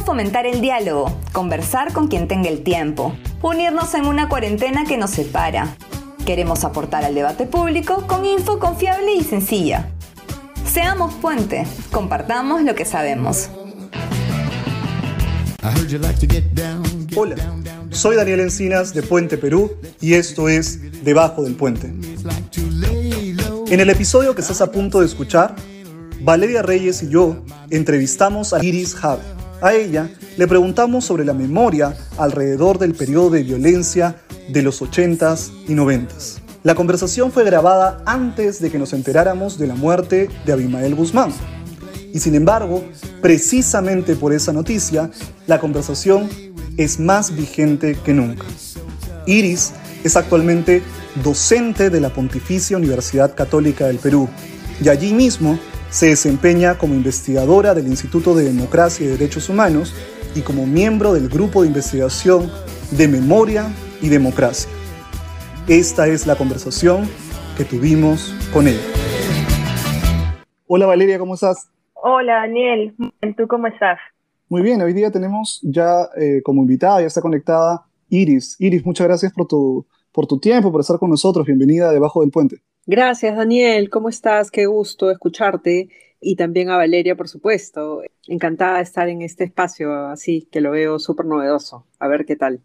Fomentar 0.00 0.46
el 0.46 0.60
diálogo, 0.60 1.10
conversar 1.32 1.92
con 1.92 2.08
quien 2.08 2.28
tenga 2.28 2.48
el 2.48 2.62
tiempo, 2.62 3.16
unirnos 3.42 3.94
en 3.94 4.06
una 4.06 4.28
cuarentena 4.28 4.84
que 4.84 4.98
nos 4.98 5.10
separa. 5.10 5.76
Queremos 6.26 6.62
aportar 6.62 7.04
al 7.04 7.14
debate 7.14 7.46
público 7.46 8.06
con 8.06 8.24
info 8.24 8.58
confiable 8.58 9.14
y 9.14 9.24
sencilla. 9.24 9.88
Seamos 10.66 11.14
puente, 11.14 11.66
compartamos 11.90 12.62
lo 12.62 12.74
que 12.74 12.84
sabemos. 12.84 13.48
Hola, 17.16 17.36
soy 17.90 18.16
Daniel 18.16 18.40
Encinas 18.40 18.92
de 18.92 19.02
Puente 19.02 19.38
Perú 19.38 19.72
y 20.00 20.14
esto 20.14 20.48
es 20.48 21.02
Debajo 21.02 21.42
del 21.42 21.54
Puente. 21.54 21.92
En 23.68 23.80
el 23.80 23.90
episodio 23.90 24.34
que 24.34 24.42
estás 24.42 24.60
a 24.60 24.70
punto 24.70 25.00
de 25.00 25.06
escuchar, 25.06 25.56
Valeria 26.20 26.62
Reyes 26.62 27.02
y 27.02 27.08
yo 27.08 27.42
entrevistamos 27.70 28.52
a 28.52 28.62
Iris 28.62 28.94
Jave. 28.94 29.43
A 29.64 29.72
ella 29.72 30.10
le 30.36 30.46
preguntamos 30.46 31.06
sobre 31.06 31.24
la 31.24 31.32
memoria 31.32 31.96
alrededor 32.18 32.78
del 32.78 32.92
periodo 32.92 33.30
de 33.30 33.44
violencia 33.44 34.16
de 34.50 34.60
los 34.60 34.82
80s 34.82 35.52
y 35.66 35.72
90s. 35.72 36.40
La 36.64 36.74
conversación 36.74 37.32
fue 37.32 37.44
grabada 37.44 38.02
antes 38.04 38.60
de 38.60 38.70
que 38.70 38.78
nos 38.78 38.92
enteráramos 38.92 39.58
de 39.58 39.66
la 39.66 39.74
muerte 39.74 40.28
de 40.44 40.52
Abimael 40.52 40.94
Guzmán. 40.94 41.32
Y 42.12 42.20
sin 42.20 42.34
embargo, 42.34 42.84
precisamente 43.22 44.16
por 44.16 44.34
esa 44.34 44.52
noticia, 44.52 45.10
la 45.46 45.58
conversación 45.58 46.28
es 46.76 47.00
más 47.00 47.34
vigente 47.34 47.96
que 48.04 48.12
nunca. 48.12 48.44
Iris 49.24 49.72
es 50.04 50.14
actualmente 50.18 50.82
docente 51.24 51.88
de 51.88 52.00
la 52.00 52.10
Pontificia 52.10 52.76
Universidad 52.76 53.34
Católica 53.34 53.86
del 53.86 53.96
Perú 53.96 54.28
y 54.84 54.90
allí 54.90 55.14
mismo 55.14 55.58
se 55.94 56.06
desempeña 56.06 56.76
como 56.76 56.94
investigadora 56.94 57.72
del 57.72 57.86
Instituto 57.86 58.34
de 58.34 58.42
Democracia 58.42 59.06
y 59.06 59.10
Derechos 59.10 59.48
Humanos 59.48 59.94
y 60.34 60.40
como 60.40 60.66
miembro 60.66 61.14
del 61.14 61.28
Grupo 61.28 61.62
de 61.62 61.68
Investigación 61.68 62.50
de 62.90 63.06
Memoria 63.06 63.72
y 64.02 64.08
Democracia. 64.08 64.68
Esta 65.68 66.08
es 66.08 66.26
la 66.26 66.34
conversación 66.34 67.08
que 67.56 67.64
tuvimos 67.64 68.34
con 68.52 68.66
ella. 68.66 68.82
Hola 70.66 70.86
Valeria, 70.86 71.16
¿cómo 71.16 71.34
estás? 71.34 71.70
Hola 71.92 72.40
Daniel, 72.40 72.92
¿tú 73.36 73.46
cómo 73.46 73.68
estás? 73.68 74.00
Muy 74.48 74.62
bien, 74.62 74.82
hoy 74.82 74.94
día 74.94 75.12
tenemos 75.12 75.60
ya 75.62 76.08
eh, 76.16 76.42
como 76.42 76.62
invitada, 76.62 77.02
ya 77.02 77.06
está 77.06 77.20
conectada 77.20 77.86
Iris. 78.08 78.56
Iris, 78.58 78.84
muchas 78.84 79.06
gracias 79.06 79.32
por 79.32 79.46
tu, 79.46 79.86
por 80.10 80.26
tu 80.26 80.40
tiempo, 80.40 80.72
por 80.72 80.80
estar 80.80 80.98
con 80.98 81.10
nosotros. 81.10 81.46
Bienvenida 81.46 81.90
a 81.90 81.92
Debajo 81.92 82.22
del 82.22 82.32
Puente. 82.32 82.62
Gracias, 82.86 83.36
Daniel. 83.36 83.88
¿Cómo 83.88 84.08
estás? 84.08 84.50
Qué 84.50 84.66
gusto 84.66 85.10
escucharte. 85.10 85.88
Y 86.20 86.36
también 86.36 86.70
a 86.70 86.76
Valeria, 86.76 87.16
por 87.16 87.28
supuesto. 87.28 88.02
Encantada 88.26 88.78
de 88.78 88.82
estar 88.82 89.08
en 89.08 89.22
este 89.22 89.44
espacio 89.44 90.06
así, 90.06 90.48
que 90.50 90.60
lo 90.60 90.70
veo 90.70 90.98
súper 90.98 91.26
novedoso. 91.26 91.86
A 91.98 92.08
ver 92.08 92.24
qué 92.24 92.36
tal. 92.36 92.60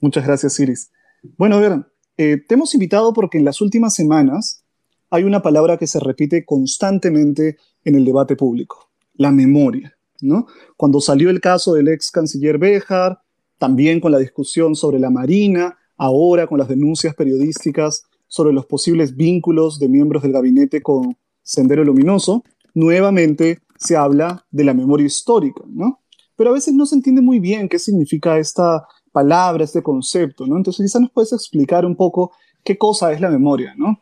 Muchas 0.00 0.26
gracias, 0.26 0.58
Iris. 0.60 0.90
Bueno, 1.36 1.56
a 1.56 1.60
ver, 1.60 1.72
eh, 2.16 2.38
te 2.38 2.54
hemos 2.54 2.74
invitado 2.74 3.12
porque 3.12 3.38
en 3.38 3.44
las 3.44 3.60
últimas 3.60 3.94
semanas 3.94 4.64
hay 5.10 5.24
una 5.24 5.42
palabra 5.42 5.76
que 5.76 5.86
se 5.86 6.00
repite 6.00 6.44
constantemente 6.44 7.58
en 7.84 7.94
el 7.94 8.04
debate 8.04 8.36
público, 8.36 8.90
la 9.14 9.30
memoria. 9.30 9.96
¿no? 10.22 10.46
Cuando 10.76 11.00
salió 11.00 11.30
el 11.30 11.40
caso 11.40 11.74
del 11.74 11.88
ex 11.88 12.10
canciller 12.10 12.58
Béjar, 12.58 13.20
también 13.58 14.00
con 14.00 14.12
la 14.12 14.18
discusión 14.18 14.74
sobre 14.74 14.98
la 14.98 15.10
Marina, 15.10 15.78
ahora 15.96 16.46
con 16.46 16.58
las 16.58 16.68
denuncias 16.68 17.14
periodísticas 17.14 18.04
sobre 18.30 18.52
los 18.54 18.64
posibles 18.64 19.16
vínculos 19.16 19.80
de 19.80 19.88
miembros 19.88 20.22
del 20.22 20.32
gabinete 20.32 20.80
con 20.80 21.16
Sendero 21.42 21.82
Luminoso, 21.84 22.44
nuevamente 22.74 23.58
se 23.76 23.96
habla 23.96 24.46
de 24.52 24.62
la 24.62 24.72
memoria 24.72 25.06
histórica, 25.06 25.64
¿no? 25.66 26.00
Pero 26.36 26.50
a 26.50 26.52
veces 26.54 26.72
no 26.72 26.86
se 26.86 26.94
entiende 26.94 27.22
muy 27.22 27.40
bien 27.40 27.68
qué 27.68 27.80
significa 27.80 28.38
esta 28.38 28.86
palabra, 29.10 29.64
este 29.64 29.82
concepto, 29.82 30.46
¿no? 30.46 30.56
Entonces 30.56 30.86
quizás 30.86 31.02
nos 31.02 31.10
puedes 31.10 31.32
explicar 31.32 31.84
un 31.84 31.96
poco 31.96 32.30
qué 32.62 32.78
cosa 32.78 33.12
es 33.12 33.20
la 33.20 33.30
memoria, 33.30 33.74
¿no? 33.76 34.00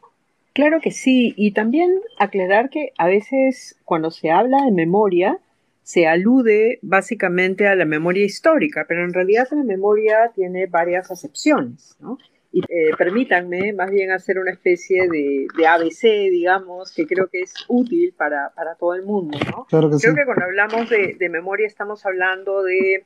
Claro 0.53 0.81
que 0.83 0.91
sí, 0.91 1.33
y 1.37 1.53
también 1.53 1.91
aclarar 2.19 2.69
que 2.69 2.93
a 2.99 3.07
veces 3.07 3.77
cuando 3.87 4.11
se 4.11 4.31
habla 4.31 4.63
de 4.65 4.73
memoria, 4.73 5.39
se 5.85 6.07
alude 6.07 6.81
básicamente 6.83 7.67
a 7.67 7.75
la 7.77 7.87
memoria 7.87 8.27
histórica, 8.27 8.85
pero 8.87 9.05
en 9.05 9.15
realidad 9.15 9.49
la 9.53 9.65
memoria 9.65 10.33
tiene 10.35 10.67
varias 10.67 11.11
acepciones, 11.11 11.97
¿no? 11.99 12.19
Y 12.51 12.61
eh, 12.61 12.91
permítanme 12.97 13.73
más 13.75 13.91
bien 13.91 14.11
hacer 14.11 14.39
una 14.39 14.51
especie 14.51 15.09
de, 15.09 15.67
ABC, 15.67 16.31
digamos, 16.31 16.95
que 16.95 17.07
creo 17.07 17.29
que 17.29 17.43
es 17.43 17.53
útil 17.69 18.15
para, 18.17 18.53
todo 18.79 18.95
el 18.95 19.03
mundo. 19.03 19.39
¿no? 19.51 19.67
Claro 19.67 19.91
que 19.91 19.97
creo 19.99 20.15
que 20.15 20.25
cuando 20.25 20.45
hablamos 20.45 20.89
de, 20.89 21.29
memoria 21.29 21.67
estamos 21.67 22.07
hablando 22.07 22.63
de 22.63 23.05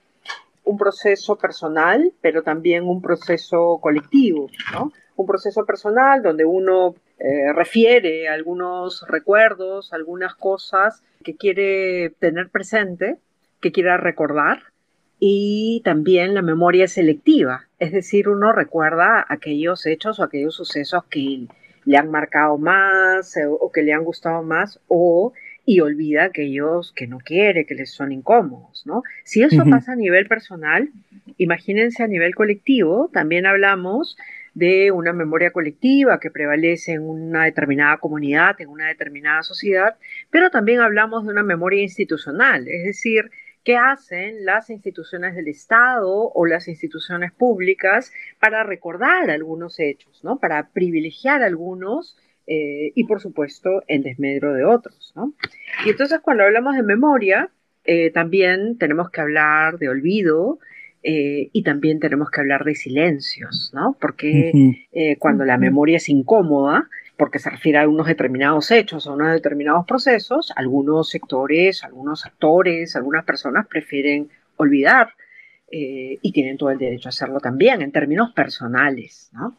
un 0.64 0.78
proceso 0.78 1.36
personal, 1.36 2.12
pero 2.20 2.42
también 2.42 2.84
un 2.84 3.02
proceso 3.02 3.78
colectivo. 3.82 4.48
¿no? 4.72 4.92
Un 5.16 5.26
proceso 5.26 5.66
personal 5.66 6.22
donde 6.22 6.44
uno 6.44 6.94
eh, 7.18 7.52
refiere 7.52 8.28
algunos 8.28 9.04
recuerdos, 9.08 9.92
algunas 9.92 10.36
cosas 10.36 11.02
que 11.24 11.36
quiere 11.36 12.10
tener 12.20 12.48
presente, 12.48 13.18
que 13.60 13.72
quiera 13.72 13.96
recordar 13.96 14.71
y 15.24 15.82
también 15.84 16.34
la 16.34 16.42
memoria 16.42 16.88
selectiva, 16.88 17.68
es 17.78 17.92
decir, 17.92 18.28
uno 18.28 18.50
recuerda 18.50 19.24
aquellos 19.28 19.86
hechos 19.86 20.18
o 20.18 20.24
aquellos 20.24 20.56
sucesos 20.56 21.04
que 21.04 21.46
le 21.84 21.96
han 21.96 22.10
marcado 22.10 22.58
más 22.58 23.36
eh, 23.36 23.46
o 23.46 23.70
que 23.70 23.84
le 23.84 23.92
han 23.92 24.02
gustado 24.02 24.42
más 24.42 24.80
o 24.88 25.32
y 25.64 25.78
olvida 25.78 26.24
aquellos 26.24 26.92
que 26.92 27.06
no 27.06 27.18
quiere, 27.18 27.66
que 27.66 27.76
les 27.76 27.92
son 27.92 28.10
incómodos, 28.10 28.82
¿no? 28.84 29.04
Si 29.22 29.44
eso 29.44 29.62
pasa 29.70 29.92
a 29.92 29.96
nivel 29.96 30.26
personal, 30.26 30.88
imagínense 31.38 32.02
a 32.02 32.08
nivel 32.08 32.34
colectivo, 32.34 33.08
también 33.12 33.46
hablamos 33.46 34.16
de 34.54 34.90
una 34.90 35.12
memoria 35.12 35.52
colectiva 35.52 36.18
que 36.18 36.32
prevalece 36.32 36.94
en 36.94 37.02
una 37.02 37.44
determinada 37.44 37.98
comunidad, 37.98 38.60
en 38.60 38.70
una 38.70 38.88
determinada 38.88 39.44
sociedad, 39.44 39.94
pero 40.30 40.50
también 40.50 40.80
hablamos 40.80 41.24
de 41.24 41.30
una 41.30 41.44
memoria 41.44 41.80
institucional, 41.80 42.66
es 42.66 42.82
decir, 42.82 43.30
¿Qué 43.64 43.76
hacen 43.76 44.44
las 44.44 44.70
instituciones 44.70 45.34
del 45.36 45.48
Estado 45.48 46.30
o 46.34 46.46
las 46.46 46.66
instituciones 46.66 47.32
públicas 47.32 48.12
para 48.40 48.64
recordar 48.64 49.30
algunos 49.30 49.78
hechos, 49.78 50.24
¿no? 50.24 50.38
Para 50.38 50.70
privilegiar 50.70 51.42
algunos 51.42 52.16
eh, 52.46 52.90
y, 52.94 53.04
por 53.04 53.20
supuesto, 53.20 53.84
en 53.86 54.02
desmedro 54.02 54.52
de 54.54 54.64
otros, 54.64 55.12
¿no? 55.14 55.34
Y 55.86 55.90
entonces, 55.90 56.18
cuando 56.20 56.42
hablamos 56.42 56.74
de 56.74 56.82
memoria, 56.82 57.50
eh, 57.84 58.10
también 58.10 58.78
tenemos 58.78 59.10
que 59.10 59.20
hablar 59.20 59.78
de 59.78 59.88
olvido, 59.88 60.58
eh, 61.04 61.50
y 61.52 61.62
también 61.62 61.98
tenemos 61.98 62.30
que 62.30 62.40
hablar 62.40 62.64
de 62.64 62.76
silencios, 62.76 63.72
¿no? 63.74 63.96
Porque 64.00 64.86
cuando 65.18 65.44
la 65.44 65.58
memoria 65.58 65.96
es 65.96 66.08
incómoda, 66.08 66.88
porque 67.16 67.38
se 67.38 67.50
refiere 67.50 67.78
a 67.78 67.88
unos 67.88 68.06
determinados 68.06 68.70
hechos, 68.70 69.06
a 69.06 69.12
unos 69.12 69.32
determinados 69.32 69.86
procesos, 69.86 70.52
algunos 70.56 71.08
sectores, 71.10 71.84
algunos 71.84 72.26
actores, 72.26 72.96
algunas 72.96 73.24
personas 73.24 73.66
prefieren 73.66 74.28
olvidar 74.56 75.14
eh, 75.70 76.18
y 76.20 76.32
tienen 76.32 76.56
todo 76.56 76.70
el 76.70 76.78
derecho 76.78 77.08
a 77.08 77.10
hacerlo 77.10 77.40
también 77.40 77.82
en 77.82 77.92
términos 77.92 78.32
personales, 78.32 79.30
¿no? 79.32 79.56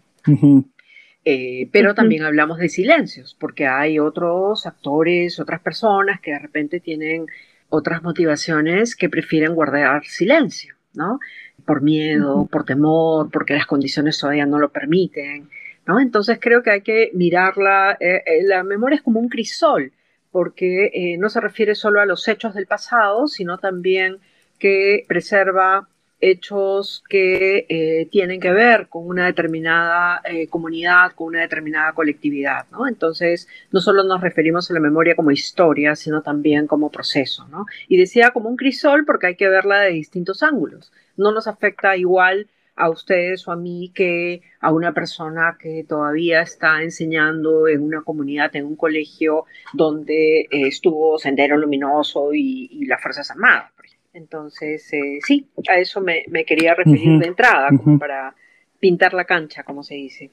Eh, 1.26 1.70
pero 1.72 1.96
también 1.96 2.24
hablamos 2.24 2.58
de 2.58 2.68
silencios, 2.68 3.36
porque 3.40 3.66
hay 3.66 3.98
otros 3.98 4.66
actores, 4.66 5.40
otras 5.40 5.62
personas 5.62 6.20
que 6.20 6.32
de 6.32 6.40
repente 6.40 6.82
tienen 6.82 7.28
otras 7.70 8.04
motivaciones 8.04 8.96
que 8.96 9.10
prefieren 9.10 9.56
guardar 9.56 10.04
silencio, 10.04 10.76
¿no? 10.94 11.20
Por 11.66 11.82
miedo, 11.82 12.48
por 12.52 12.66
temor, 12.66 13.32
porque 13.32 13.54
las 13.54 13.66
condiciones 13.66 14.20
todavía 14.20 14.46
no 14.46 14.60
lo 14.60 14.70
permiten. 14.70 15.50
Entonces 15.88 16.38
creo 16.42 16.64
que 16.64 16.72
hay 16.72 16.82
que 16.82 17.12
mirarla, 17.14 17.98
eh, 18.00 18.24
eh, 18.26 18.44
la 18.44 18.64
memoria 18.64 18.96
es 18.98 19.02
como 19.02 19.20
un 19.20 19.30
crisol, 19.30 19.92
porque 20.32 20.92
eh, 20.94 21.18
no 21.18 21.30
se 21.30 21.42
refiere 21.42 21.76
solo 21.76 22.02
a 22.02 22.06
los 22.06 22.28
hechos 22.28 22.56
del 22.56 22.68
pasado, 22.68 23.28
sino 23.28 23.58
también 23.58 24.18
que 24.60 25.06
preserva 25.08 25.90
hechos 26.26 27.04
que 27.10 28.08
tienen 28.10 28.40
que 28.40 28.54
ver 28.54 28.88
con 28.88 29.06
una 29.06 29.26
determinada 29.26 30.22
comunidad, 30.50 31.12
con 31.16 31.28
una 31.28 31.42
determinada 31.42 31.92
colectividad, 31.92 32.66
¿no? 32.72 32.88
Entonces, 32.88 33.50
no 33.74 33.82
solo 33.82 34.06
nos 34.06 34.22
referimos 34.22 34.72
a 34.72 34.74
la 34.74 34.80
memoria 34.80 35.18
como 35.18 35.32
historia, 35.32 35.98
sino 35.98 36.22
también 36.22 36.66
como 36.66 36.90
proceso. 36.90 37.46
Y 37.90 37.98
decía 37.98 38.32
como 38.32 38.48
un 38.48 38.56
crisol 38.56 39.04
porque 39.04 39.28
hay 39.28 39.36
que 39.36 39.50
verla 39.50 39.82
de 39.82 39.90
distintos 39.90 40.44
ángulos. 40.44 40.94
No 41.18 41.34
nos 41.34 41.46
afecta 41.48 41.98
igual 41.98 42.48
a 42.76 42.90
ustedes 42.90 43.48
o 43.48 43.52
a 43.52 43.56
mí 43.56 43.92
que 43.94 44.42
a 44.60 44.72
una 44.72 44.94
persona 44.94 45.58
que 45.60 45.86
todavía 45.88 46.42
está 46.42 46.82
enseñando 46.82 47.68
en 47.68 47.82
una 47.82 48.02
comunidad, 48.02 48.56
en 48.56 48.66
un 48.66 48.76
colegio 48.76 49.46
donde 49.74 50.42
eh, 50.42 50.48
estuvo 50.52 51.18
Sendero 51.18 51.58
Luminoso 51.58 52.34
y, 52.34 52.86
las 52.86 53.02
Fuerzas 53.02 53.30
Armadas. 53.32 53.72
Entonces, 54.14 54.92
eh, 54.94 55.20
sí, 55.26 55.48
a 55.70 55.78
eso 55.78 56.02
me, 56.02 56.24
quería 56.46 56.76
referir 56.76 57.20
de 57.20 57.28
entrada, 57.28 57.70
como 57.70 57.98
para 57.98 58.36
pintar 58.80 59.14
la 59.14 59.26
cancha, 59.26 59.64
como 59.64 59.82
se 59.82 59.96
dice. 59.96 60.30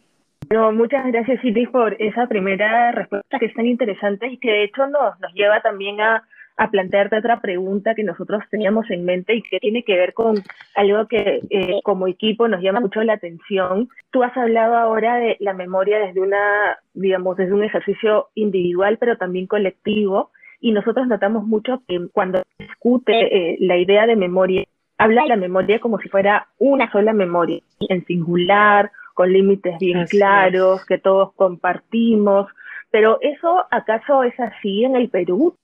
No, 0.51 0.73
muchas 0.73 1.07
gracias, 1.07 1.45
Iris, 1.45 1.69
por 1.69 1.95
esa 2.01 2.27
primera 2.27 2.93
respuesta 2.93 3.39
que 3.39 3.47
es 3.47 3.55
tan 3.55 3.67
interesante 3.67 4.27
y 4.27 4.39
que 4.39 4.51
de 4.51 4.65
hecho 4.65 4.87
nos, 4.87 5.19
nos 5.21 5.33
lleva 5.33 5.63
también 5.63 6.01
a, 6.01 6.27
a 6.57 6.71
plantearte 6.71 7.17
otra 7.17 7.41
pregunta 7.41 7.95
que 7.95 8.05
nosotros 8.05 8.43
teníamos 8.51 8.91
en 8.91 9.05
mente 9.05 9.35
y 9.35 9.43
que 9.43 9.59
tiene 9.59 9.83
que 9.83 9.97
ver 9.97 10.13
con 10.13 10.37
algo 10.75 11.07
que 11.09 11.41
eh, 11.49 11.81
como 11.83 12.07
equipo 12.07 12.49
nos 12.49 12.61
llama 12.61 12.81
mucho 12.81 13.03
la 13.03 13.15
atención. 13.15 13.89
Tú 14.11 14.23
has 14.23 14.37
hablado 14.37 14.77
ahora 14.77 15.17
de 15.17 15.37
la 15.41 15.55
memoria 15.55 15.99
desde 15.99 16.21
una, 16.21 16.79
digamos, 16.93 17.37
desde 17.37 17.55
un 17.55 17.65
ejercicio 17.65 18.29
individual, 18.35 18.99
pero 18.99 19.17
también 19.17 19.47
colectivo. 19.47 20.31
Y 20.61 20.73
nosotros 20.73 21.07
notamos 21.07 21.45
mucho 21.45 21.83
que 21.89 22.09
cuando 22.13 22.43
discute 22.59 23.53
eh, 23.53 23.57
la 23.61 23.79
idea 23.79 24.07
de 24.07 24.17
memoria, 24.17 24.65
habla 24.99 25.23
de 25.23 25.29
la 25.29 25.37
memoria 25.37 25.81
como 25.81 25.99
si 25.99 26.11
fuera 26.11 26.49
una 26.59 26.93
sola 26.93 27.15
memoria, 27.15 27.61
en 27.89 28.05
singular, 28.05 28.91
con 29.15 29.33
límites 29.33 29.79
bien 29.79 30.05
claros, 30.07 30.85
que 30.85 30.99
todos 30.99 31.33
compartimos. 31.35 32.49
Pero 32.91 33.19
¿eso 33.23 33.65
acaso 33.71 34.25
es 34.25 34.39
así 34.39 34.85
en 34.85 34.97
el 34.97 35.09
Perú? 35.09 35.57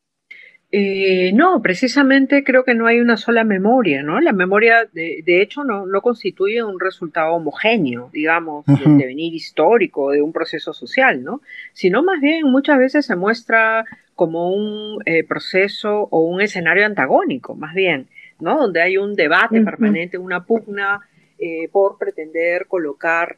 Eh, 0.73 1.31
no, 1.33 1.63
precisamente 1.63 2.43
creo 2.43 2.65
que 2.65 2.75
no 2.75 2.87
hay 2.87 3.01
una 3.01 3.17
sola 3.17 3.45
memoria, 3.45 4.03
¿no? 4.03 4.21
La 4.21 4.33
memoria, 4.33 4.89
de, 4.93 5.41
hecho, 5.41 5.63
no, 5.63 5.87
no, 5.87 6.03
constituye 6.03 6.63
un 6.63 6.81
resultado 6.81 7.35
homogéneo, 7.35 8.11
digamos, 8.13 8.67
del 8.67 8.99
devenir 8.99 9.33
histórico 9.33 10.11
de 10.11 10.23
un 10.23 10.33
proceso 10.33 10.73
social, 10.73 11.23
¿no? 11.23 11.41
Sino 11.73 12.03
más 12.03 12.21
bien 12.21 12.51
muchas 12.51 12.79
veces 12.79 13.07
se 13.07 13.15
muestra 13.15 13.85
como 14.17 14.51
un 14.51 15.03
eh, 15.07 15.23
proceso 15.23 16.09
o 16.11 16.21
un 16.21 16.41
escenario 16.41 16.85
antagónico, 16.85 17.55
más 17.55 17.75
bien, 17.75 18.09
¿no? 18.41 18.59
Donde 18.59 18.83
hay 18.83 18.97
un 18.97 19.15
debate 19.15 19.61
permanente, 19.61 20.19
una 20.19 20.45
pugna 20.45 21.01
eh, 21.39 21.69
por 21.71 21.97
pretender 21.97 22.67
colocar 22.67 23.37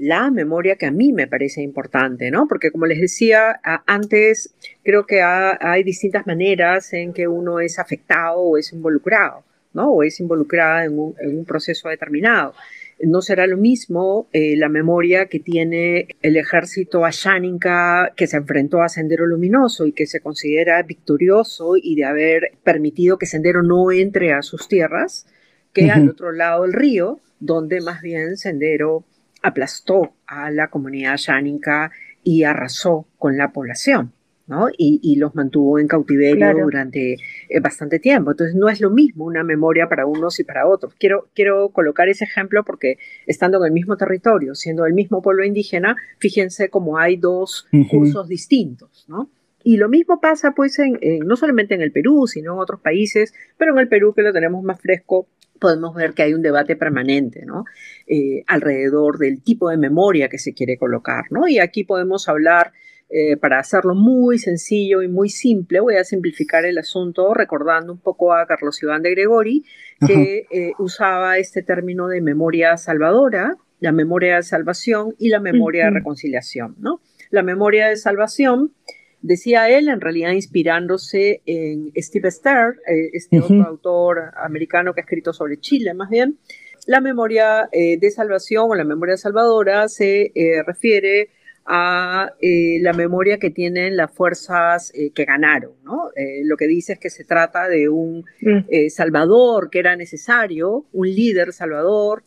la 0.00 0.30
memoria 0.30 0.76
que 0.76 0.86
a 0.86 0.90
mí 0.90 1.12
me 1.12 1.26
parece 1.26 1.60
importante, 1.60 2.30
¿no? 2.30 2.48
Porque 2.48 2.70
como 2.70 2.86
les 2.86 3.02
decía 3.02 3.60
antes, 3.86 4.54
creo 4.82 5.04
que 5.04 5.20
hay 5.20 5.82
distintas 5.84 6.26
maneras 6.26 6.94
en 6.94 7.12
que 7.12 7.28
uno 7.28 7.60
es 7.60 7.78
afectado 7.78 8.38
o 8.38 8.56
es 8.56 8.72
involucrado, 8.72 9.44
¿no? 9.74 9.92
O 9.92 10.02
es 10.02 10.18
involucrada 10.18 10.86
en 10.86 10.98
un, 10.98 11.44
proceso 11.44 11.90
determinado. 11.90 12.54
No 13.02 13.20
será 13.20 13.46
lo 13.46 13.58
mismo 13.58 14.26
eh, 14.32 14.56
la 14.56 14.70
memoria 14.70 15.26
que 15.26 15.38
tiene 15.38 16.08
el 16.22 16.38
ejército 16.38 17.04
asháninca 17.04 18.14
que 18.16 18.26
se 18.26 18.38
enfrentó 18.38 18.80
a 18.80 18.88
Sendero 18.88 19.26
Luminoso 19.26 19.84
y 19.84 19.92
que 19.92 20.06
se 20.06 20.20
considera 20.20 20.82
victorioso 20.82 21.74
y 21.76 21.96
de 21.96 22.04
haber 22.04 22.52
permitido 22.64 23.18
que 23.18 23.26
Sendero 23.26 23.62
no 23.62 23.92
entre 23.92 24.32
a 24.32 24.40
sus 24.40 24.66
tierras, 24.66 25.26
que 25.74 25.90
al 25.90 26.08
otro 26.08 26.32
lado 26.32 26.62
del 26.62 26.72
río, 26.72 27.20
donde 27.38 27.82
más 27.82 28.00
bien 28.00 28.38
Sendero 28.38 29.04
aplastó 29.42 30.14
a 30.26 30.50
la 30.50 30.68
comunidad 30.68 31.16
yánica 31.16 31.90
y 32.22 32.44
arrasó 32.44 33.06
con 33.18 33.36
la 33.36 33.52
población. 33.52 34.12
¿no? 34.46 34.66
Y, 34.76 35.14
los 35.14 35.36
mantuvo 35.36 35.78
en 35.78 35.86
cautiverio 35.86 36.52
durante 36.52 37.12
eh, 37.12 37.60
bastante 37.60 38.00
tiempo. 38.00 38.32
Entonces 38.32 38.56
no 38.56 38.68
es 38.68 38.80
lo 38.80 38.90
mismo 38.90 39.24
una 39.24 39.44
memoria 39.44 39.88
para 39.88 40.06
unos 40.06 40.40
y 40.40 40.44
para 40.44 40.66
otros. 40.66 40.92
Quiero, 40.98 41.28
quiero 41.36 41.68
colocar 41.68 42.08
ese 42.08 42.24
ejemplo 42.24 42.64
porque 42.64 42.98
estando 43.28 43.58
en 43.58 43.66
el 43.66 43.72
mismo 43.72 43.96
territorio, 43.96 44.56
siendo 44.56 44.86
el 44.86 44.92
mismo 44.92 45.22
pueblo 45.22 45.44
indígena, 45.44 45.94
fíjense 46.18 46.68
cómo 46.68 46.98
hay 46.98 47.16
dos 47.16 47.68
cursos 47.88 48.26
distintos, 48.26 49.04
¿no? 49.06 49.30
Y 49.62 49.76
lo 49.76 49.88
mismo 49.88 50.20
pasa 50.20 50.52
pues 50.52 50.78
en, 50.80 50.98
no 51.24 51.36
solamente 51.36 51.74
en 51.74 51.82
el 51.82 51.92
Perú, 51.92 52.26
sino 52.26 52.54
en 52.54 52.58
otros 52.58 52.80
países, 52.80 53.32
pero 53.56 53.72
en 53.72 53.78
el 53.78 53.88
Perú 53.88 54.14
que 54.14 54.22
lo 54.22 54.32
tenemos 54.32 54.64
más 54.64 54.80
fresco, 54.80 55.28
podemos 55.60 55.94
ver 55.94 56.14
que 56.14 56.22
hay 56.22 56.34
un 56.34 56.42
debate 56.42 56.74
permanente 56.74 57.44
¿no? 57.44 57.64
Eh, 58.06 58.42
alrededor 58.46 59.18
del 59.18 59.42
tipo 59.42 59.68
de 59.68 59.76
memoria 59.76 60.28
que 60.28 60.38
se 60.38 60.54
quiere 60.54 60.76
colocar. 60.76 61.24
¿no? 61.30 61.46
Y 61.46 61.58
aquí 61.58 61.84
podemos 61.84 62.28
hablar, 62.28 62.72
eh, 63.08 63.36
para 63.36 63.58
hacerlo 63.58 63.94
muy 63.94 64.38
sencillo 64.38 65.02
y 65.02 65.08
muy 65.08 65.28
simple, 65.28 65.80
voy 65.80 65.96
a 65.96 66.04
simplificar 66.04 66.64
el 66.64 66.78
asunto 66.78 67.34
recordando 67.34 67.92
un 67.92 68.00
poco 68.00 68.32
a 68.32 68.46
Carlos 68.46 68.82
Iván 68.82 69.02
de 69.02 69.10
Gregori, 69.10 69.64
que 70.06 70.46
eh, 70.50 70.72
usaba 70.78 71.36
este 71.38 71.62
término 71.62 72.08
de 72.08 72.20
memoria 72.20 72.76
salvadora, 72.76 73.56
la 73.80 73.92
memoria 73.92 74.36
de 74.36 74.42
salvación 74.42 75.14
y 75.18 75.28
la 75.28 75.40
memoria 75.40 75.86
de 75.86 75.90
reconciliación. 75.90 76.76
¿no? 76.78 77.00
La 77.30 77.42
memoria 77.42 77.88
de 77.88 77.96
salvación 77.96 78.72
Decía 79.22 79.68
él, 79.68 79.88
en 79.88 80.00
realidad 80.00 80.32
inspirándose 80.32 81.42
en 81.44 81.92
Steve 81.96 82.30
Stern, 82.30 82.76
eh, 82.86 83.10
este 83.12 83.40
otro 83.40 83.62
autor 83.66 84.32
americano 84.36 84.94
que 84.94 85.00
ha 85.00 85.04
escrito 85.04 85.32
sobre 85.32 85.60
Chile, 85.60 85.92
más 85.92 86.08
bien, 86.08 86.38
la 86.86 87.00
memoria 87.00 87.68
eh, 87.72 87.98
de 87.98 88.10
salvación 88.10 88.70
o 88.70 88.74
la 88.74 88.84
memoria 88.84 89.16
salvadora 89.16 89.88
se 89.88 90.32
eh, 90.34 90.62
refiere 90.66 91.30
a 91.72 92.32
eh, 92.40 92.80
la 92.82 92.92
memoria 92.92 93.38
que 93.38 93.50
tienen 93.50 93.96
las 93.96 94.10
fuerzas 94.10 94.90
eh, 94.92 95.12
que 95.12 95.24
ganaron. 95.24 95.74
¿no? 95.84 96.10
Eh, 96.16 96.40
lo 96.42 96.56
que 96.56 96.66
dice 96.66 96.94
es 96.94 96.98
que 96.98 97.10
se 97.10 97.22
trata 97.22 97.68
de 97.68 97.88
un 97.88 98.24
mm. 98.40 98.88
salvador 98.88 99.70
que 99.70 99.78
era 99.78 99.94
necesario, 99.94 100.86
un 100.92 101.06
líder 101.06 101.52
salvador 101.52 102.24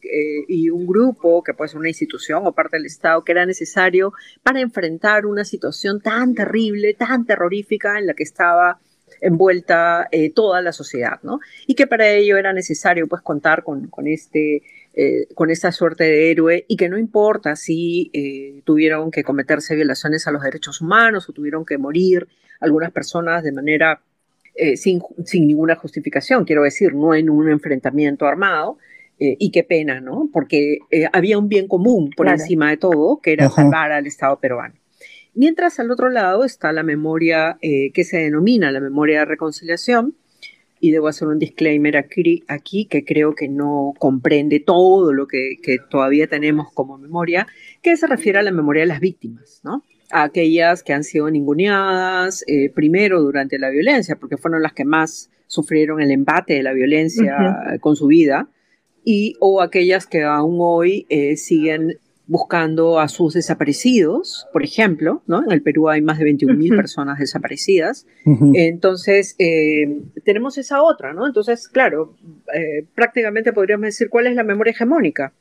y 0.47 0.69
un 0.69 0.87
grupo, 0.87 1.43
que 1.43 1.53
puede 1.53 1.67
ser 1.67 1.79
una 1.79 1.89
institución 1.89 2.43
o 2.45 2.53
parte 2.53 2.77
del 2.77 2.85
Estado, 2.85 3.25
que 3.25 3.33
era 3.33 3.45
necesario 3.45 4.13
para 4.43 4.61
enfrentar 4.61 5.25
una 5.25 5.43
situación 5.43 5.99
tan 5.99 6.35
terrible, 6.35 6.93
tan 6.93 7.25
terrorífica 7.25 7.99
en 7.99 8.07
la 8.07 8.13
que 8.13 8.23
estaba 8.23 8.79
envuelta 9.19 10.09
toda 10.33 10.61
la 10.61 10.71
sociedad, 10.71 11.19
¿no? 11.21 11.39
Y 11.67 11.75
que 11.75 11.87
para 11.87 12.09
ello 12.09 12.37
era 12.37 12.53
necesario 12.53 13.07
pues 13.07 13.21
contar 13.21 13.63
con, 13.63 13.87
con 13.87 14.07
este 14.07 14.61
eh, 14.95 15.27
con 15.33 15.49
esta 15.49 15.71
suerte 15.71 16.03
de 16.03 16.29
héroe 16.29 16.65
y 16.67 16.77
que 16.77 16.87
no 16.87 16.99
importa 16.99 17.55
si 17.55 18.11
eh, 18.13 18.61
tuvieron 18.63 19.09
que 19.09 19.23
cometerse 19.23 19.73
violaciones 19.73 20.27
a 20.27 20.31
los 20.31 20.43
derechos 20.43 20.81
humanos 20.81 21.27
o 21.27 21.33
tuvieron 21.33 21.65
que 21.65 21.79
morir 21.79 22.27
algunas 22.59 22.91
personas 22.91 23.43
de 23.43 23.51
manera 23.51 24.03
eh, 24.53 24.77
sin, 24.77 25.01
ninguna 25.33 25.75
justificación, 25.77 26.45
quiero 26.45 26.61
decir, 26.61 26.93
no 26.93 27.15
en 27.15 27.31
un 27.31 27.49
enfrentamiento 27.49 28.27
armado. 28.27 28.77
y 29.17 29.51
qué 29.51 29.63
pena, 29.63 30.01
¿no? 30.01 30.29
Porque 30.33 30.79
había 31.13 31.37
un 31.37 31.47
bien 31.47 31.67
común 31.67 32.09
por 32.15 32.27
encima 32.27 32.69
de 32.69 32.77
todo, 32.77 33.21
que 33.21 33.31
era 33.31 33.49
salvar 33.49 33.91
al 33.93 34.05
Estado 34.05 34.37
peruano. 34.39 34.75
Mientras 35.33 35.79
al 35.79 35.91
otro 35.91 36.09
lado 36.09 36.43
está 36.43 36.73
la 36.73 36.83
memoria 36.83 37.57
que 37.61 38.03
se 38.03 38.17
denomina 38.17 38.71
la 38.71 38.81
memoria 38.81 39.19
de 39.19 39.25
reconciliación, 39.25 40.15
y 40.83 40.91
debo 40.91 41.07
hacer 41.07 41.29
un 41.29 41.39
disclaimer 41.39 41.95
aquí, 41.95 42.43
aquí 42.49 42.87
que 42.87 43.05
creo 43.05 43.35
que 43.35 43.47
no 43.47 43.93
comprende 43.99 44.59
todo 44.59 45.13
lo 45.13 45.27
que, 45.27 45.55
todavía 45.89 46.27
tenemos 46.27 46.73
como 46.73 46.97
memoria, 46.97 47.47
que 47.81 47.95
se 47.95 48.05
refiere 48.05 48.39
a 48.39 48.43
la 48.43 48.51
memoria 48.51 48.81
de 48.81 48.87
las 48.87 48.99
víctimas, 48.99 49.61
¿no? 49.63 49.85
A 50.11 50.23
aquellas 50.23 50.83
que 50.83 50.91
han 50.91 51.05
sido 51.05 51.31
ninguneadas 51.31 52.43
eh, 52.47 52.69
primero 52.69 53.21
durante 53.21 53.59
la 53.59 53.69
violencia, 53.69 54.17
porque 54.17 54.35
fueron 54.35 54.61
las 54.61 54.73
que 54.73 54.83
más 54.83 55.31
sufrieron 55.47 56.01
el 56.01 56.11
embate 56.11 56.55
de 56.55 56.63
la 56.63 56.73
violencia 56.73 57.77
con 57.79 57.95
su 57.95 58.07
vida, 58.07 58.49
y 59.05 59.37
o 59.39 59.61
aquellas 59.61 60.05
que 60.05 60.23
aún 60.23 60.57
hoy 60.59 61.05
eh, 61.07 61.37
siguen 61.37 61.97
buscando 62.25 62.99
a 62.99 63.09
sus 63.09 63.33
desaparecidos, 63.33 64.47
por 64.53 64.63
ejemplo, 64.63 65.21
¿no? 65.27 65.43
En 65.43 65.51
el 65.51 65.61
Perú 65.61 65.89
hay 65.89 66.01
más 66.01 66.19
de 66.19 66.25
21.000 66.25 66.75
personas 66.75 67.19
desaparecidas. 67.19 68.07
Entonces, 68.53 69.35
eh, 69.39 70.01
tenemos 70.23 70.57
esa 70.57 70.81
otra, 70.81 71.13
¿no? 71.13 71.27
Entonces, 71.27 71.67
claro, 71.67 72.15
eh, 72.53 72.85
prácticamente 72.95 73.51
podríamos 73.51 73.85
decir 73.85 74.09
cuál 74.09 74.27
es 74.27 74.35
la 74.35 74.43
memoria 74.43 74.71
hegemónica. 74.71 75.33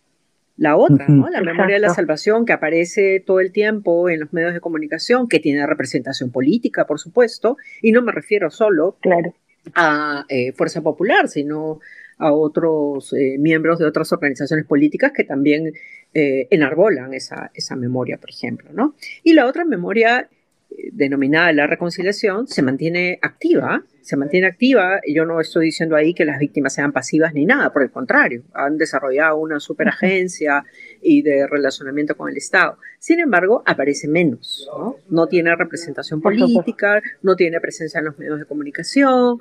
La 0.58 0.76
otra, 0.76 1.06
¿no? 1.08 1.30
La 1.30 1.40
memoria 1.40 1.76
de 1.76 1.80
la 1.80 1.94
salvación 1.94 2.44
que 2.44 2.52
aparece 2.52 3.22
todo 3.24 3.40
el 3.40 3.52
tiempo 3.52 4.10
en 4.10 4.20
los 4.20 4.32
medios 4.32 4.52
de 4.52 4.60
comunicación, 4.60 5.26
que 5.26 5.40
tiene 5.40 5.66
representación 5.66 6.30
política, 6.30 6.86
por 6.86 7.00
supuesto, 7.00 7.56
y 7.80 7.90
no 7.90 8.02
me 8.02 8.12
refiero 8.12 8.50
solo 8.50 8.98
claro. 9.00 9.34
a 9.74 10.26
eh, 10.28 10.52
Fuerza 10.52 10.82
Popular, 10.82 11.28
sino 11.28 11.80
a 12.18 12.32
otros 12.32 13.14
miembros 13.38 13.78
de 13.78 13.86
otras 13.86 14.12
organizaciones 14.12 14.66
políticas 14.66 15.12
que 15.12 15.24
también 15.24 15.72
eh, 16.14 16.46
enarbolan 16.50 17.14
esa, 17.14 17.50
esa 17.54 17.76
memoria, 17.76 18.18
por 18.18 18.30
ejemplo. 18.30 18.70
¿no? 18.72 18.94
Y 19.22 19.32
la 19.32 19.46
otra 19.46 19.64
memoria 19.64 20.28
eh, 20.70 20.90
denominada 20.92 21.52
la 21.52 21.66
reconciliación 21.66 22.46
se 22.46 22.62
mantiene 22.62 23.18
activa, 23.22 23.84
se 24.02 24.16
mantiene 24.16 24.46
activa, 24.46 25.00
yo 25.06 25.24
no 25.24 25.40
estoy 25.40 25.66
diciendo 25.66 25.96
ahí 25.96 26.12
que 26.12 26.24
las 26.24 26.38
víctimas 26.38 26.74
sean 26.74 26.92
pasivas 26.92 27.32
ni 27.34 27.46
nada, 27.46 27.72
por 27.72 27.82
el 27.82 27.90
contrario, 27.90 28.42
han 28.52 28.76
desarrollado 28.76 29.38
una 29.38 29.60
superagencia 29.60 30.64
y 31.00 31.22
de 31.22 31.46
relacionamiento 31.46 32.16
con 32.16 32.28
el 32.28 32.36
Estado. 32.36 32.78
Sin 32.98 33.20
embargo, 33.20 33.62
aparece 33.64 34.08
menos, 34.08 34.68
¿no? 34.76 34.96
No 35.08 35.28
tiene 35.28 35.54
representación 35.56 36.20
política, 36.20 37.00
no 37.22 37.36
tiene 37.36 37.60
presencia 37.60 38.00
en 38.00 38.06
los 38.06 38.18
medios 38.18 38.38
de 38.38 38.44
comunicación, 38.44 39.38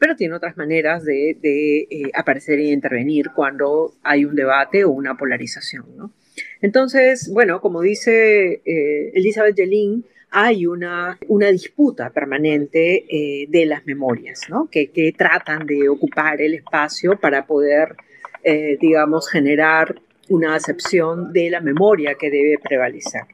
pero 0.00 0.16
tiene 0.16 0.34
otras 0.34 0.56
maneras 0.56 1.04
de, 1.04 1.32
eh, 1.42 2.10
aparecer 2.14 2.58
y 2.58 2.72
intervenir 2.72 3.26
cuando 3.34 3.92
hay 4.02 4.24
un 4.24 4.34
debate 4.34 4.82
o 4.82 4.90
una 4.90 5.14
polarización. 5.14 5.84
¿no? 5.94 6.10
Entonces, 6.62 7.30
bueno, 7.30 7.60
como 7.60 7.82
dice 7.82 8.62
eh, 8.64 9.12
Elizabeth 9.12 9.56
Jelin, 9.56 10.06
hay 10.30 10.64
una, 10.64 11.18
disputa 11.52 12.10
permanente 12.10 13.04
eh, 13.10 13.46
de 13.50 13.66
las 13.66 13.84
memorias, 13.84 14.40
¿no? 14.48 14.70
que, 14.70 14.90
que, 14.90 15.12
tratan 15.12 15.66
de 15.66 15.90
ocupar 15.90 16.40
el 16.40 16.54
espacio 16.54 17.20
para 17.20 17.46
poder, 17.46 17.94
digamos, 18.80 19.28
generar 19.28 20.00
una 20.30 20.54
acepción 20.54 21.30
de 21.32 21.50
la 21.50 21.60
memoria 21.60 22.14
que 22.14 22.30
debe 22.30 22.56
prevalecer. 22.58 23.24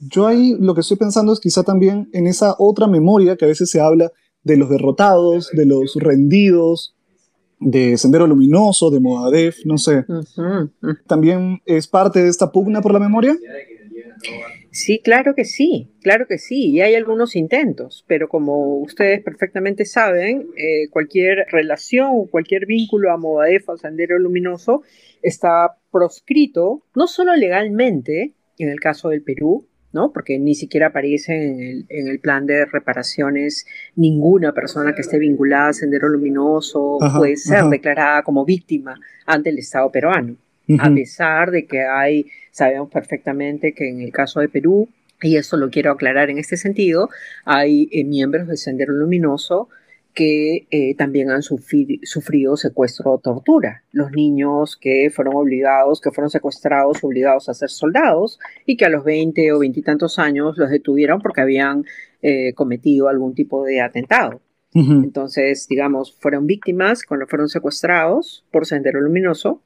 Yo 0.00 0.26
ahí 0.26 0.54
lo 0.60 0.74
que 0.74 0.82
estoy 0.82 0.98
pensando 0.98 1.32
es 1.32 1.40
quizá 1.40 1.62
también 1.62 2.10
en 2.12 2.26
esa 2.26 2.56
otra 2.58 2.86
memoria 2.86 3.36
que 3.36 3.46
a 3.46 3.48
veces 3.48 3.70
se 3.70 3.80
habla 3.80 4.12
de 4.42 4.56
los 4.56 4.70
derrotados, 4.70 5.50
de 5.52 5.66
los 5.66 5.94
rendidos, 5.96 6.94
de 7.60 7.98
Sendero 7.98 8.26
Luminoso, 8.26 8.90
de 8.90 9.00
Movadef, 9.00 9.64
no 9.66 9.78
sé. 9.78 10.04
¿También 11.06 11.60
es 11.66 11.86
parte 11.86 12.22
de 12.22 12.28
esta 12.28 12.50
pugna 12.50 12.80
por 12.80 12.92
la 12.92 13.00
memoria? 13.00 13.36
Sí, 14.72 15.00
claro 15.02 15.34
que 15.34 15.44
sí, 15.44 15.90
claro 16.00 16.26
que 16.28 16.38
sí, 16.38 16.70
y 16.70 16.80
hay 16.80 16.94
algunos 16.94 17.34
intentos, 17.34 18.04
pero 18.06 18.28
como 18.28 18.78
ustedes 18.78 19.20
perfectamente 19.20 19.84
saben, 19.84 20.46
eh, 20.56 20.88
cualquier 20.90 21.46
relación, 21.50 22.26
cualquier 22.28 22.66
vínculo 22.66 23.10
a 23.10 23.16
Movadef 23.16 23.68
o 23.68 23.76
Sendero 23.76 24.18
Luminoso 24.18 24.82
está 25.22 25.76
proscrito, 25.90 26.84
no 26.94 27.08
solo 27.08 27.34
legalmente, 27.34 28.34
en 28.58 28.68
el 28.68 28.78
caso 28.78 29.08
del 29.08 29.22
Perú, 29.22 29.66
¿no? 29.92 30.12
Porque 30.12 30.38
ni 30.38 30.54
siquiera 30.54 30.88
aparece 30.88 31.84
en 31.88 32.08
el, 32.08 32.18
plan 32.20 32.46
de 32.46 32.64
reparaciones 32.64 33.66
ninguna 33.96 34.52
persona 34.52 34.94
que 34.94 35.00
esté 35.00 35.18
vinculada 35.18 35.68
a 35.68 35.72
Sendero 35.72 36.08
Luminoso 36.08 36.98
puede 37.16 37.36
ser 37.36 37.64
declarada 37.64 38.22
como 38.22 38.44
víctima 38.44 39.00
ante 39.26 39.50
el 39.50 39.58
Estado 39.58 39.90
peruano. 39.90 40.36
A 40.78 40.88
pesar 40.94 41.50
de 41.50 41.66
que 41.66 41.82
hay, 41.82 42.26
sabemos 42.52 42.90
perfectamente 42.90 43.72
que 43.72 43.88
en 43.88 44.00
el 44.00 44.12
caso 44.12 44.38
de 44.38 44.48
Perú, 44.48 44.88
y 45.20 45.36
eso 45.36 45.56
lo 45.56 45.68
quiero 45.68 45.90
aclarar 45.90 46.30
en 46.30 46.38
este 46.38 46.56
sentido, 46.56 47.10
hay 47.44 47.88
eh, 47.90 48.04
miembros 48.04 48.46
del 48.46 48.56
Sendero 48.56 48.92
Luminoso 48.92 49.68
que 50.14 50.66
eh, 50.70 50.94
también 50.96 51.30
han 51.30 51.42
sufrido 51.42 52.56
secuestro 52.56 53.12
o 53.12 53.18
tortura. 53.18 53.84
Los 53.92 54.10
niños 54.12 54.76
que 54.76 55.10
fueron 55.14 55.36
obligados, 55.36 56.00
que 56.00 56.10
fueron 56.10 56.30
secuestrados, 56.30 57.02
obligados 57.02 57.48
a 57.48 57.54
ser 57.54 57.70
soldados 57.70 58.38
y 58.66 58.76
que 58.76 58.84
a 58.84 58.88
los 58.88 59.04
20 59.04 59.52
o 59.52 59.60
20 59.60 59.80
y 59.80 59.82
tantos 59.82 60.18
años 60.18 60.56
los 60.58 60.70
detuvieron 60.70 61.20
porque 61.20 61.40
habían 61.40 61.84
eh, 62.22 62.52
cometido 62.54 63.08
algún 63.08 63.34
tipo 63.34 63.64
de 63.64 63.80
atentado. 63.80 64.40
Entonces, 64.72 65.66
digamos, 65.68 66.16
fueron 66.20 66.46
víctimas 66.46 67.02
cuando 67.02 67.26
fueron 67.26 67.48
secuestrados 67.48 68.46
por 68.52 68.66
Sendero 68.66 69.00
Luminoso 69.00 69.62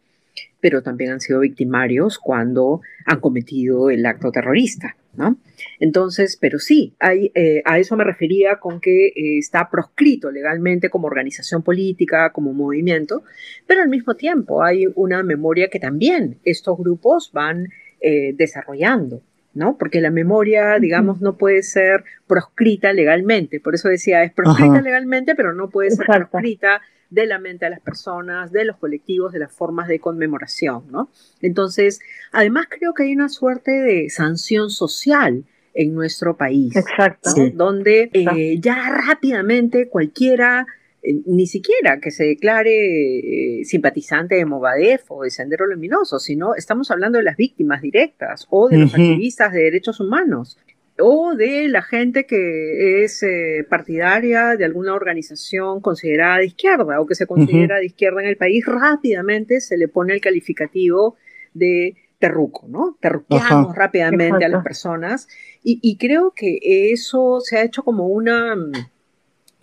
pero 0.61 0.83
también 0.83 1.13
han 1.13 1.21
sido 1.21 1.41
victimarios 1.41 2.19
cuando 2.19 2.81
han 3.07 3.21
cometido 3.21 3.91
el 3.91 4.05
acto 4.07 4.33
terrorista. 4.33 4.97
¿no? 5.17 5.37
Entonces, 5.79 6.37
pero 6.41 6.59
sí, 6.59 6.95
hay, 6.99 7.31
eh, 7.35 7.63
a 7.65 7.79
eso 7.79 7.97
me 7.97 8.05
refería 8.05 8.57
con 8.57 8.81
que 8.81 9.09
eh, 9.09 9.39
está 9.39 9.71
proscrito 9.71 10.31
legalmente 10.31 10.91
como 10.91 11.07
organización 11.07 11.63
política, 11.63 12.31
como 12.33 12.53
movimiento, 12.53 13.23
pero 13.67 13.83
al 13.83 13.89
mismo 13.89 14.15
tiempo 14.15 14.63
hay 14.63 14.87
una 14.95 15.23
memoria 15.23 15.69
que 15.69 15.79
también 15.79 16.39
estos 16.45 16.79
grupos 16.79 17.31
van 17.33 17.69
eh, 18.01 18.35
desarrollando. 18.37 19.23
¿No? 19.55 19.77
Porque 19.79 20.01
la 20.01 20.11
memoria, 20.11 20.79
digamos, 20.79 21.21
no 21.21 21.37
puede 21.37 21.63
ser 21.63 22.05
proscrita 22.27 22.93
legalmente. 22.93 23.61
Por 23.61 23.75
eso 23.75 23.89
decía, 23.89 24.23
es 24.25 24.33
proscrita 24.33 24.81
legalmente, 24.81 25.35
pero 25.35 25.55
no 25.55 25.71
puede 25.71 25.91
ser 25.91 26.07
proscrita 26.07 26.81
de 27.11 27.27
la 27.27 27.39
mente 27.39 27.67
de 27.67 27.71
las 27.71 27.81
personas, 27.81 28.51
de 28.51 28.65
los 28.65 28.77
colectivos, 28.77 29.33
de 29.33 29.39
las 29.39 29.53
formas 29.53 29.87
de 29.87 30.01
conmemoración, 30.01 30.85
¿no? 30.91 31.11
Entonces, 31.41 32.01
además 32.33 32.67
creo 32.69 32.93
que 32.93 33.05
hay 33.05 33.13
una 33.13 33.29
suerte 33.29 33.71
de 33.71 34.11
sanción 34.11 34.71
social 34.71 35.45
en 35.75 35.95
nuestro 35.95 36.37
país, 36.37 36.75
Exacto. 36.75 37.31
donde 37.53 38.11
eh, 38.13 38.59
ya 38.61 38.91
rápidamente 38.91 39.89
cualquiera, 39.89 40.67
eh, 41.05 41.21
ni 41.27 41.47
siquiera 41.47 42.01
que 42.01 42.11
se 42.11 42.25
declare 42.25 43.61
eh, 43.61 43.65
simpatizante 43.65 44.37
de 44.37 44.47
Movadef 44.47 45.11
o 45.11 45.23
de 45.23 45.31
Sendero 45.31 45.67
Luminoso, 45.67 46.19
sino 46.19 46.55
estamos 46.55 46.91
hablando 46.91 47.19
de 47.19 47.25
las 47.25 47.37
víctimas 47.37 47.83
directas 47.83 48.47
o 48.49 48.69
de 48.69 48.79
los 48.79 48.95
activistas 48.95 49.53
de 49.53 49.65
derechos 49.65 50.01
humanos 50.01 50.59
o 50.99 51.35
de 51.35 51.69
la 51.69 51.83
gente 51.83 52.25
que 52.25 53.05
es 53.05 53.23
eh, 53.23 53.67
partidaria 53.69 54.57
de 54.57 54.65
alguna 54.65 54.95
organización 54.95 55.81
considerada 55.81 56.39
de 56.39 56.47
izquierda 56.47 57.01
o 57.01 57.07
que 57.07 57.17
se 57.17 57.27
considera 57.27 57.79
de 57.79 57.87
izquierda 57.87 58.23
en 58.23 58.29
el 58.29 58.37
país, 58.37 58.65
rápidamente 58.65 59.61
se 59.61 59.77
le 59.77 59.89
pone 59.89 60.15
el 60.15 60.21
calificativo 60.21 61.17
de 61.53 61.97
terruco, 62.19 62.67
¿no? 62.69 62.97
Terruqueamos 63.01 63.75
rápidamente 63.75 64.45
a 64.45 64.49
las 64.49 64.63
personas. 64.63 65.29
Y, 65.63 65.97
creo 65.97 66.33
que 66.35 66.59
eso 66.63 67.41
se 67.41 67.59
ha 67.59 67.63
hecho 67.63 67.83
como 67.83 68.07
una 68.07 68.55
mm, 68.55 68.73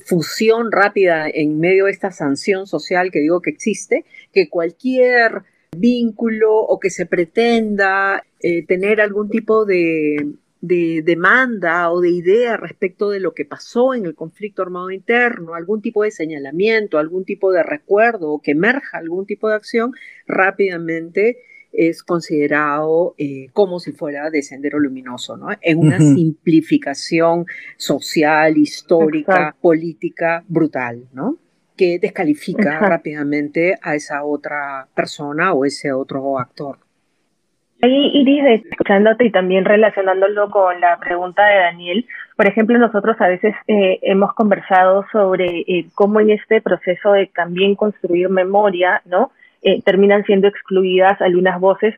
fusión 0.06 0.72
rápida 0.72 1.30
en 1.30 1.60
medio 1.60 1.86
de 1.86 1.92
esta 1.92 2.12
sanción 2.12 2.68
social 2.68 3.12
que 3.12 3.20
digo 3.20 3.42
que 3.42 3.52
existe, 3.52 4.06
que 4.34 4.50
cualquier 4.50 5.44
vínculo 5.76 6.54
o 6.54 6.80
que 6.80 6.90
se 6.90 7.06
pretenda 7.06 8.24
eh, 8.42 8.66
tener 8.66 9.00
algún 9.00 9.30
tipo 9.30 9.66
de 9.66 10.36
de 10.62 11.02
demanda 11.04 11.92
o 11.92 12.02
de 12.02 12.12
idea 12.12 12.56
respecto 12.56 13.10
de 13.10 13.20
lo 13.20 13.34
que 13.34 13.46
pasó 13.46 13.96
en 13.96 14.06
el 14.06 14.14
conflicto 14.14 14.62
armado 14.62 14.92
interno, 14.92 15.56
algún 15.56 15.82
tipo 15.82 16.04
de 16.04 16.12
señalamiento, 16.12 17.00
algún 17.00 17.26
tipo 17.26 17.52
de 17.52 17.64
recuerdo 17.64 18.30
o 18.32 18.42
que 18.42 18.52
emerja 18.52 19.00
algún 19.00 19.26
tipo 19.26 19.50
de 19.50 19.56
acción, 19.56 19.92
rápidamente 20.28 21.40
es 21.74 22.04
considerado 22.04 23.16
eh, 23.18 23.48
como 23.54 23.80
si 23.80 23.92
fuera 23.92 24.30
de 24.30 24.42
sendero 24.42 24.80
luminoso, 24.80 25.38
¿no? 25.38 25.48
En 25.62 25.80
una 25.80 26.00
simplificación 26.00 27.46
social, 27.78 28.58
histórica, 28.58 29.56
política 29.60 30.44
brutal, 30.48 31.06
¿no? 31.14 31.38
Que 31.78 32.00
descalifica 32.00 32.80
rápidamente 32.80 33.76
a 33.82 33.96
esa 33.96 34.24
otra 34.24 34.88
persona 34.94 35.54
o 35.54 35.66
ese 35.66 35.92
otro 35.92 36.38
actor. 36.38 36.78
Ahí, 37.84 38.12
Iris, 38.14 38.64
escuchándote 38.70 39.26
y 39.26 39.32
también 39.32 39.66
relacionándolo 39.66 40.52
con 40.52 40.80
la 40.80 41.00
pregunta 41.00 41.44
de 41.48 41.56
Daniel, 41.56 42.06
por 42.38 42.48
ejemplo, 42.48 42.78
nosotros 42.78 43.16
a 43.20 43.28
veces 43.28 43.56
eh, 43.68 44.00
hemos 44.04 44.34
conversado 44.34 45.06
sobre 45.12 45.62
eh, 45.62 45.88
cómo 45.96 46.20
en 46.20 46.32
este 46.32 46.62
proceso 46.62 47.14
de 47.14 47.28
también 47.28 47.76
construir 47.76 48.30
memoria, 48.30 49.02
¿no? 49.06 49.32
Eh, 49.64 49.82
terminan 49.84 50.24
siendo 50.26 50.48
excluidas 50.48 51.22
algunas 51.22 51.60
voces. 51.60 51.96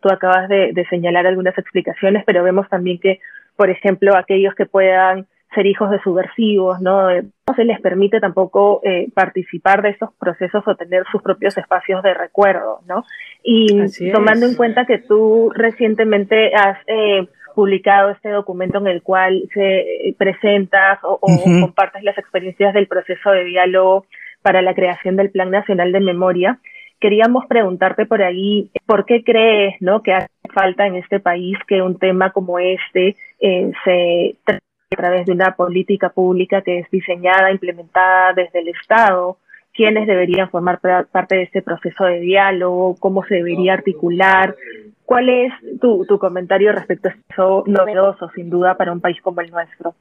Tú 0.00 0.08
acabas 0.10 0.48
de, 0.48 0.72
de 0.72 0.86
señalar 0.86 1.26
algunas 1.26 1.56
explicaciones, 1.56 2.24
pero 2.26 2.42
vemos 2.42 2.68
también 2.68 2.98
que, 2.98 3.20
por 3.56 3.70
ejemplo, 3.70 4.16
aquellos 4.16 4.54
que 4.54 4.66
puedan 4.66 5.26
ser 5.54 5.66
hijos 5.66 5.90
de 5.90 6.00
subversivos, 6.00 6.80
¿no? 6.80 7.10
Eh, 7.10 7.22
no 7.46 7.54
se 7.54 7.64
les 7.64 7.80
permite 7.80 8.20
tampoco 8.20 8.80
eh, 8.84 9.08
participar 9.14 9.82
de 9.82 9.90
estos 9.90 10.10
procesos 10.18 10.66
o 10.66 10.76
tener 10.76 11.04
sus 11.10 11.22
propios 11.22 11.56
espacios 11.56 12.02
de 12.02 12.14
recuerdo, 12.14 12.80
¿no? 12.86 13.04
Y 13.42 13.86
tomando 14.12 14.46
en 14.46 14.56
cuenta 14.56 14.84
que 14.84 14.98
tú 14.98 15.50
recientemente 15.54 16.54
has 16.54 16.78
eh, 16.86 17.28
publicado 17.54 18.10
este 18.10 18.30
documento 18.30 18.78
en 18.78 18.88
el 18.88 19.02
cual 19.02 19.44
se 19.54 20.14
presentas 20.18 20.98
o, 21.02 21.18
compartes 21.60 22.02
las 22.02 22.18
experiencias 22.18 22.74
del 22.74 22.88
proceso 22.88 23.30
de 23.30 23.44
diálogo 23.44 24.06
para 24.42 24.60
la 24.60 24.74
creación 24.74 25.16
del 25.16 25.30
Plan 25.30 25.50
Nacional 25.50 25.92
de 25.92 26.00
Memoria, 26.00 26.58
queríamos 27.04 27.44
preguntarte 27.44 28.06
por 28.06 28.22
ahí, 28.22 28.70
¿por 28.86 29.04
qué 29.04 29.22
crees, 29.22 29.74
¿no? 29.82 30.02
Que 30.02 30.14
hace 30.14 30.30
falta 30.54 30.86
en 30.86 30.96
este 30.96 31.20
país 31.20 31.58
que 31.68 31.82
un 31.82 31.98
tema 31.98 32.30
como 32.30 32.58
este 32.58 33.14
se 33.38 34.36
a 34.48 34.96
través 34.96 35.26
de 35.26 35.32
una 35.32 35.54
política 35.54 36.08
pública 36.08 36.62
que 36.62 36.78
es 36.78 36.90
diseñada, 36.90 37.50
implementada 37.50 38.32
desde 38.32 38.60
el 38.60 38.68
Estado, 38.68 39.36
quiénes 39.74 40.06
deberían 40.06 40.48
formar 40.48 40.80
parte 40.80 41.36
de 41.36 41.42
este 41.42 41.60
proceso 41.60 42.04
de 42.04 42.20
diálogo, 42.20 42.96
cómo 42.98 43.22
se 43.24 43.34
debería 43.34 43.74
articular. 43.74 44.56
¿Cuál 45.04 45.28
es 45.28 45.52
tu, 45.82 46.06
comentario 46.18 46.72
respecto 46.72 47.08
a 47.08 47.12
esto 47.12 47.64
novedoso, 47.66 48.30
sin 48.34 48.48
duda, 48.48 48.78
para 48.78 48.92
un 48.92 49.02
país 49.02 49.20
como 49.20 49.42
el 49.42 49.50
nuestro? 49.50 49.94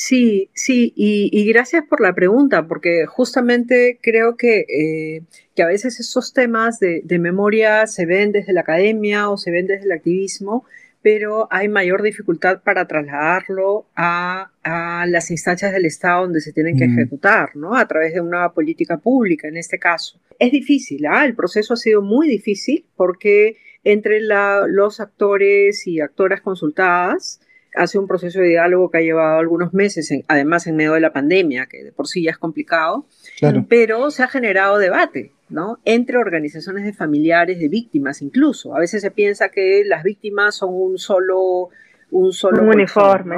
Sí, 0.00 0.48
sí, 0.54 0.92
y, 0.94 1.44
gracias 1.52 1.84
por 1.84 2.00
la 2.00 2.14
pregunta, 2.14 2.68
porque 2.68 3.06
justamente 3.06 3.98
creo 4.00 4.36
que, 4.36 4.60
eh, 4.68 5.22
que 5.56 5.62
a 5.64 5.66
veces 5.66 5.98
esos 5.98 6.32
temas 6.32 6.78
de, 6.78 7.00
de, 7.02 7.18
memoria 7.18 7.84
se 7.88 8.06
ven 8.06 8.30
desde 8.30 8.52
la 8.52 8.60
academia 8.60 9.28
o 9.28 9.36
se 9.36 9.50
ven 9.50 9.66
desde 9.66 9.86
el 9.86 9.92
activismo 9.92 10.64
pero 11.02 11.48
hay 11.50 11.68
mayor 11.68 12.02
dificultad 12.02 12.62
para 12.62 12.86
trasladarlo 12.86 13.86
a, 13.96 14.50
las 15.06 15.30
instancias 15.30 15.72
del 15.72 15.86
Estado 15.86 16.22
donde 16.22 16.42
se 16.42 16.52
tienen 16.52 16.76
que 16.76 16.84
ejecutar, 16.84 17.56
¿no? 17.56 17.74
A 17.74 17.88
través 17.88 18.12
de 18.12 18.20
una 18.20 18.52
política 18.52 18.98
pública, 18.98 19.48
en 19.48 19.56
este 19.56 19.78
caso. 19.78 20.20
Es 20.38 20.52
difícil, 20.52 21.06
¿ah? 21.06 21.24
El 21.24 21.34
proceso 21.34 21.72
ha 21.72 21.76
sido 21.76 22.02
muy 22.02 22.28
difícil 22.28 22.84
porque 22.94 23.56
entre 23.84 24.20
los 24.20 25.00
actores 25.00 25.86
y 25.86 26.00
actoras 26.00 26.42
consultadas, 26.42 27.40
hace 27.78 27.98
un 27.98 28.08
proceso 28.08 28.40
de 28.40 28.48
diálogo 28.48 28.90
que 28.90 28.98
ha 28.98 29.02
llevado 29.02 29.38
algunos 29.38 29.72
meses, 29.72 30.12
además 30.26 30.66
en 30.66 30.76
medio 30.76 30.94
de 30.94 31.00
la 31.00 31.12
pandemia, 31.12 31.66
que 31.66 31.84
de 31.84 31.92
por 31.92 32.08
sí 32.08 32.24
ya 32.24 32.32
es 32.32 32.38
complicado, 32.38 33.06
pero 33.68 34.10
se 34.10 34.24
ha 34.24 34.28
generado 34.28 34.78
debate, 34.78 35.32
¿no? 35.48 35.78
Entre 35.84 36.18
organizaciones 36.18 36.84
de 36.84 36.92
familiares 36.92 37.60
de 37.60 37.68
víctimas 37.68 38.20
incluso. 38.20 38.74
A 38.74 38.80
veces 38.80 39.00
se 39.00 39.12
piensa 39.12 39.50
que 39.50 39.84
las 39.86 40.02
víctimas 40.02 40.56
son 40.56 40.70
un 40.72 40.98
solo... 40.98 41.70
Un 42.10 42.32
solo 42.32 42.62
uniforme. 42.62 43.36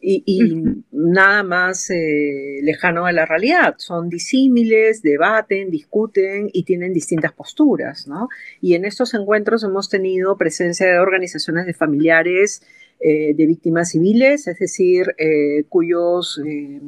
Y, 0.00 0.62
nada 0.90 1.42
más 1.42 1.90
eh, 1.90 2.60
lejano 2.62 3.04
a 3.04 3.12
la 3.12 3.26
realidad. 3.26 3.74
Son 3.76 4.08
disímiles, 4.08 5.02
debaten, 5.02 5.70
discuten 5.70 6.48
y 6.52 6.64
tienen 6.64 6.94
distintas 6.94 7.32
posturas, 7.32 8.08
¿no? 8.08 8.28
Y 8.62 8.74
en 8.74 8.86
estos 8.86 9.12
encuentros 9.12 9.62
hemos 9.62 9.90
tenido 9.90 10.38
presencia 10.38 10.86
de 10.86 10.98
organizaciones 10.98 11.66
de 11.66 11.74
familiares 11.74 12.62
eh, 13.04 13.34
de 13.34 13.46
víctimas 13.46 13.90
civiles, 13.90 14.46
es 14.46 14.60
decir, 14.60 15.06
eh, 15.18 15.64
cuyos, 15.68 16.40
eh, 16.46 16.80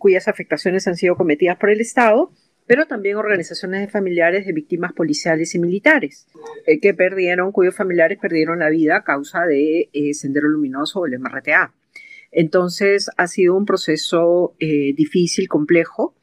cuyas 0.00 0.26
afectaciones 0.26 0.88
han 0.88 0.96
sido 0.96 1.14
cometidas 1.14 1.58
por 1.58 1.70
el 1.70 1.80
Estado, 1.80 2.32
pero 2.66 2.86
también 2.86 3.18
organizaciones 3.18 3.80
de 3.82 3.86
familiares 3.86 4.46
de 4.46 4.52
víctimas 4.52 4.92
policiales 4.94 5.54
y 5.54 5.60
militares, 5.60 6.26
que 6.82 6.92
perdieron, 6.92 7.52
cuyos 7.52 7.76
familiares 7.76 8.18
perdieron 8.20 8.58
la 8.58 8.70
vida 8.70 8.96
a 8.96 9.04
causa 9.04 9.44
de 9.46 9.90
Sendero 10.14 10.48
Luminoso 10.48 11.00
o 11.00 11.06
el 11.06 11.20
MRTA. 11.20 11.72
Entonces 12.32 13.10
ha 13.16 13.28
sido 13.28 13.54
un 13.54 13.66
proceso 13.66 14.56
difícil, 14.58 15.46
complejo, 15.46 16.16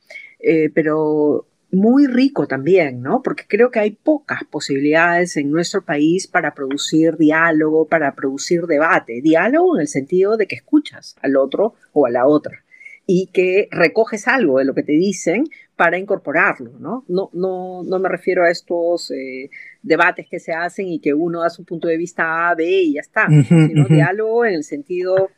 pero 0.73 1.45
muy 1.71 2.07
rico 2.07 2.47
también, 2.47 3.01
¿no? 3.01 3.21
Porque 3.23 3.45
creo 3.47 3.71
que 3.71 3.79
hay 3.79 3.91
pocas 3.91 4.43
posibilidades 4.49 5.37
en 5.37 5.51
nuestro 5.51 5.83
país 5.83 6.27
para 6.27 6.53
producir 6.53 7.17
diálogo, 7.17 7.87
para 7.87 8.13
producir 8.13 8.63
debate. 8.63 9.21
Diálogo 9.21 9.75
en 9.75 9.81
el 9.81 9.87
sentido 9.87 10.37
de 10.37 10.47
que 10.47 10.55
escuchas 10.55 11.15
al 11.21 11.37
otro 11.37 11.75
o 11.93 12.05
a 12.05 12.09
la 12.09 12.27
otra 12.27 12.63
y 13.07 13.27
que 13.27 13.67
recoges 13.71 14.27
algo 14.27 14.59
de 14.59 14.65
lo 14.65 14.73
que 14.73 14.83
te 14.83 14.93
dicen 14.93 15.45
para 15.75 15.97
incorporarlo, 15.97 16.71
¿no? 16.79 17.03
No, 17.07 17.29
no, 17.33 17.83
no 17.83 17.99
me 17.99 18.09
refiero 18.09 18.43
a 18.43 18.51
estos 18.51 19.11
eh, 19.11 19.49
debates 19.81 20.27
que 20.29 20.39
se 20.39 20.53
hacen 20.53 20.87
y 20.87 20.99
que 20.99 21.13
uno 21.13 21.41
da 21.41 21.49
su 21.49 21.65
punto 21.65 21.87
de 21.87 21.97
vista 21.97 22.49
A, 22.49 22.55
B 22.55 22.65
y 22.65 22.93
ya 22.93 23.01
está, 23.01 23.27
sino 23.27 23.87
diálogo 23.87 24.45
en 24.45 24.53
el 24.53 24.63
sentido 24.63 25.29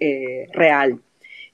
eh, 0.00 0.48
real. 0.52 1.00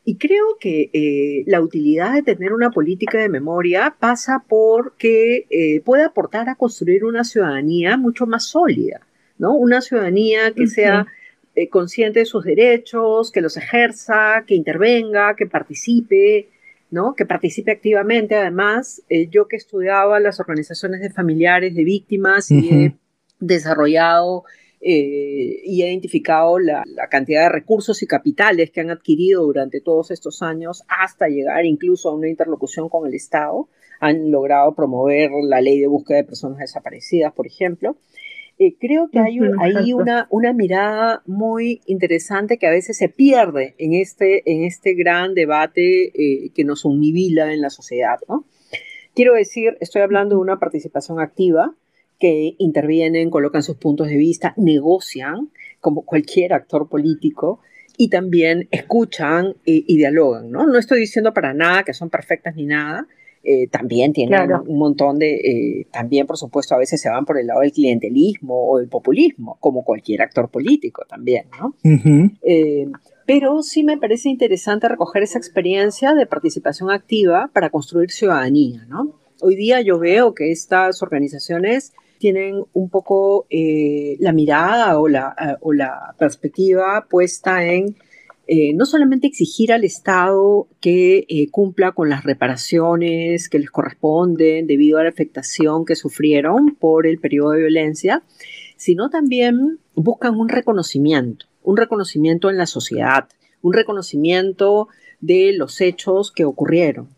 Y 0.09 0.17
creo 0.17 0.57
que 0.59 0.89
eh, 0.95 1.45
la 1.47 1.61
utilidad 1.61 2.15
de 2.15 2.23
tener 2.23 2.55
una 2.55 2.71
política 2.71 3.19
de 3.19 3.29
memoria 3.29 3.95
pasa 4.01 4.43
por 4.49 4.95
que 4.97 5.45
eh, 5.51 5.83
puede 5.83 6.03
aportar 6.03 6.49
a 6.49 6.55
construir 6.55 7.05
una 7.05 7.25
ciudadanía 7.25 7.99
mucho 7.99 8.27
más 8.27 8.45
sólida, 8.47 9.03
¿no? 9.37 9.53
Una 9.53 9.83
ciudadanía 9.83 10.53
que 10.53 10.67
sea 10.67 11.07
eh, 11.55 11.69
consciente 11.69 12.21
de 12.21 12.25
sus 12.25 12.43
derechos, 12.43 13.31
que 13.31 13.43
los 13.43 13.59
ejerza, 13.59 14.45
que 14.47 14.55
intervenga, 14.55 15.37
que 15.37 15.45
participe, 15.45 16.49
¿no? 16.91 17.15
Que 17.15 17.27
participe 17.27 17.71
activamente. 17.71 18.35
Además, 18.35 19.03
yo 19.29 19.47
que 19.47 19.57
estudiaba 19.57 20.21
las 20.21 20.41
organizaciones 20.41 21.03
de 21.03 21.11
familiares 21.11 21.75
de 21.75 21.85
víctimas 21.85 22.51
y 22.51 22.71
he 22.71 22.95
desarrollado 23.41 24.45
eh, 24.81 25.61
y 25.65 25.83
he 25.83 25.89
identificado 25.89 26.59
la, 26.59 26.85
cantidad 27.11 27.43
de 27.43 27.49
recursos 27.49 28.03
y 28.03 28.07
capitales 28.07 28.71
que 28.71 28.81
han 28.81 28.91
adquirido 28.91 29.45
durante 29.45 29.81
todos 29.81 30.11
estos 30.11 30.43
años 30.43 30.85
hasta 30.89 31.29
llegar 31.29 31.65
incluso 31.65 32.11
a 32.11 32.15
una 32.15 32.29
interlocución 32.29 32.89
con 32.89 33.07
el 33.07 33.15
Estado. 33.15 33.69
Han 34.01 34.31
logrado 34.31 34.75
promover 34.75 35.31
la 35.43 35.61
ley 35.61 35.81
de 35.81 35.89
búsqueda 35.89 36.19
de 36.19 36.25
personas 36.25 36.59
desaparecidas, 36.59 37.33
por 37.33 37.47
ejemplo. 37.47 37.97
Eh, 38.61 38.77
creo 38.79 39.09
que 39.09 39.21
hay, 39.21 39.39
hay 39.61 39.93
una, 39.93 40.27
una, 40.31 40.53
mirada 40.53 41.23
muy 41.27 41.81
interesante 41.87 42.59
que 42.59 42.67
a 42.67 42.73
veces 42.73 42.97
se 42.97 43.09
pierde 43.09 43.77
en 43.79 43.95
este, 43.95 44.51
en 44.51 44.65
este 44.65 44.95
gran 44.95 45.35
debate 45.35 46.09
eh, 46.09 46.51
que 46.53 46.65
nos 46.65 46.85
univila 46.85 47.53
en 47.53 47.61
la 47.61 47.71
sociedad. 47.71 48.19
¿no? 48.29 48.45
Quiero 49.15 49.35
decir, 49.35 49.77
estoy 49.81 50.03
hablando 50.03 50.37
de 50.37 50.43
una 50.43 50.59
participación 50.59 51.21
activa, 51.21 51.75
que 52.19 52.55
intervienen, 52.59 53.31
colocan 53.31 53.63
sus 53.63 53.77
puntos 53.77 54.09
de 54.09 54.17
vista, 54.17 54.55
negocian 54.57 55.51
como 55.81 56.03
cualquier 56.03 56.53
actor 56.53 56.89
político 56.89 57.61
y 57.97 58.09
también 58.11 58.69
escuchan 58.71 59.57
y, 59.65 59.97
dialogan, 59.97 60.51
¿no? 60.51 60.67
No 60.67 60.79
estoy 60.79 61.01
diciendo 61.01 61.35
para 61.35 61.53
nada 61.53 61.83
que 61.83 61.93
son 61.93 62.11
perfectas 62.11 62.55
ni 62.55 62.65
nada, 62.65 63.07
eh, 63.43 63.67
también 63.69 64.13
tienen 64.13 64.53
un 64.67 64.79
montón 64.79 65.19
de, 65.19 65.35
eh, 65.35 65.87
también 65.93 66.27
por 66.27 66.37
supuesto 66.37 66.75
a 66.75 66.79
veces 66.79 67.01
se 67.01 67.09
van 67.09 67.25
por 67.25 67.39
el 67.39 67.47
lado 67.47 67.61
del 67.61 67.73
clientelismo 67.73 68.71
o 68.71 68.79
del 68.79 68.89
populismo, 68.89 69.57
como 69.61 69.85
cualquier 69.85 70.23
actor 70.23 70.49
político 70.49 71.05
también, 71.09 71.47
¿no? 71.59 71.75
Eh, 72.43 72.87
pero 73.27 73.63
sí 73.63 73.85
me 73.85 73.99
parece 73.99 74.29
interesante 74.29 74.89
recoger 74.89 75.23
esa 75.23 75.39
experiencia 75.39 76.15
de 76.15 76.27
participación 76.27 76.91
activa 76.91 77.51
para 77.53 77.71
construir 77.71 78.11
ciudadanía, 78.11 78.87
¿no? 78.89 79.19
Hoy 79.41 79.55
día 79.55 79.81
yo 79.81 79.99
veo 79.99 80.35
que 80.35 80.51
estas 80.51 81.03
organizaciones 81.03 81.93
tienen 82.19 82.63
un 82.73 82.91
poco 82.91 83.47
eh, 83.51 84.17
la 84.21 84.33
mirada 84.33 84.99
o 84.99 85.09
la, 85.09 85.35
eh, 85.41 85.57
o 85.61 85.73
la, 85.73 86.15
perspectiva 86.19 87.07
puesta 87.09 87.65
en 87.65 87.97
eh, 88.47 88.73
no 88.75 88.87
solamente 88.87 89.27
exigir 89.27 89.73
al 89.73 89.85
Estado 89.85 90.69
que 90.81 91.27
cumpla 91.51 91.93
con 91.93 92.09
las 92.09 92.25
reparaciones 92.25 93.49
que 93.49 93.59
les 93.59 93.71
corresponden 93.71 94.67
debido 94.67 94.99
a 94.99 95.03
la 95.03 95.11
afectación 95.11 95.85
que 95.85 95.97
sufrieron 95.97 96.75
por 96.75 97.07
el 97.07 97.19
periodo 97.19 97.51
de 97.51 97.61
violencia, 97.61 98.23
sino 98.77 99.11
también 99.11 99.79
buscan 99.95 100.35
un 100.37 100.49
reconocimiento, 100.49 101.47
un 101.63 101.77
reconocimiento 101.77 102.49
en 102.49 102.57
la 102.57 102.67
sociedad, 102.67 103.29
un 103.61 103.75
reconocimiento 103.75 104.89
de 105.21 105.53
los 105.53 105.81
hechos 105.81 106.33
que 106.33 106.45
ocurrieron. 106.45 107.09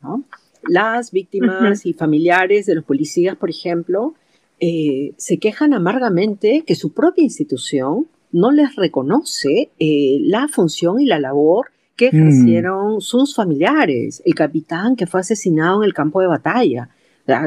Las 0.68 1.11
víctimas 1.11 1.87
y 1.87 1.92
familiares 1.92 2.66
de 2.66 2.75
los 2.75 2.85
policías, 2.85 3.37
por 3.37 3.51
ejemplo, 3.51 4.14
eh, 4.61 5.14
se 5.16 5.38
quejan 5.38 5.73
amargamente 5.73 6.64
que 6.66 6.75
su 6.75 6.92
propia 6.92 7.25
institución 7.25 8.07
no 8.31 8.53
les 8.53 8.77
reconoce 8.77 9.70
eh, 9.79 10.18
la 10.20 10.49
función 10.49 11.01
y 11.01 11.07
la 11.07 11.18
labor 11.18 11.73
que 11.96 12.11
mm. 12.12 12.16
ejercieron 12.16 13.01
sus 13.01 13.35
familiares, 13.35 14.23
el 14.25 14.35
capitán 14.35 14.96
que 14.96 15.07
fue 15.07 15.20
asesinado 15.20 15.83
en 15.83 15.87
el 15.87 15.94
campo 15.94 16.20
de 16.20 16.27
batalla. 16.27 16.90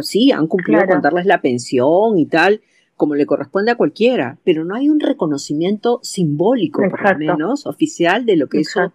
sí, 0.01 0.31
han 0.31 0.47
cumplido 0.47 0.85
con 0.87 1.01
darles 1.01 1.25
la 1.25 1.41
pensión 1.41 2.17
y 2.17 2.25
tal, 2.25 2.61
como 2.95 3.15
le 3.15 3.25
corresponde 3.25 3.71
a 3.71 3.75
cualquiera, 3.75 4.37
pero 4.43 4.65
no 4.65 4.75
hay 4.75 4.89
un 4.89 4.99
reconocimiento 4.99 5.99
simbólico, 6.03 6.81
por 6.89 7.11
lo 7.11 7.17
menos, 7.17 7.65
oficial 7.65 8.25
de 8.25 8.37
lo 8.37 8.47
que 8.47 8.61
eso 8.61 8.93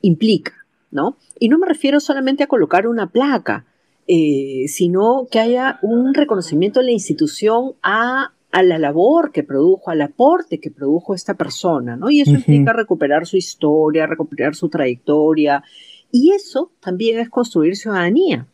implica, 0.00 0.54
¿no? 0.90 1.16
Y 1.38 1.48
no 1.48 1.58
me 1.58 1.66
refiero 1.66 2.00
solamente 2.00 2.44
a 2.44 2.46
colocar 2.46 2.86
una 2.86 3.08
placa, 3.08 3.66
eh, 4.12 4.66
sino 4.66 5.28
que 5.30 5.38
haya 5.38 5.78
un 5.82 6.12
reconocimiento 6.14 6.80
de 6.80 6.86
la 6.86 6.90
institución 6.90 7.74
a, 7.80 8.32
la 8.52 8.76
labor 8.76 9.30
que 9.30 9.44
produjo, 9.44 9.88
al 9.92 10.02
aporte 10.02 10.58
que 10.58 10.72
produjo 10.72 11.14
esta 11.14 11.34
persona, 11.34 11.96
¿no? 11.96 12.10
Y 12.10 12.20
eso 12.20 12.32
implica 12.32 12.72
recuperar 12.72 13.24
su 13.24 13.36
historia, 13.36 14.08
recuperar 14.08 14.56
su 14.56 14.68
trayectoria, 14.68 15.62
y 16.10 16.32
eso 16.32 16.72
también 16.80 17.20
es 17.20 17.30
construir 17.30 17.76
ciudadanía. 17.76 18.48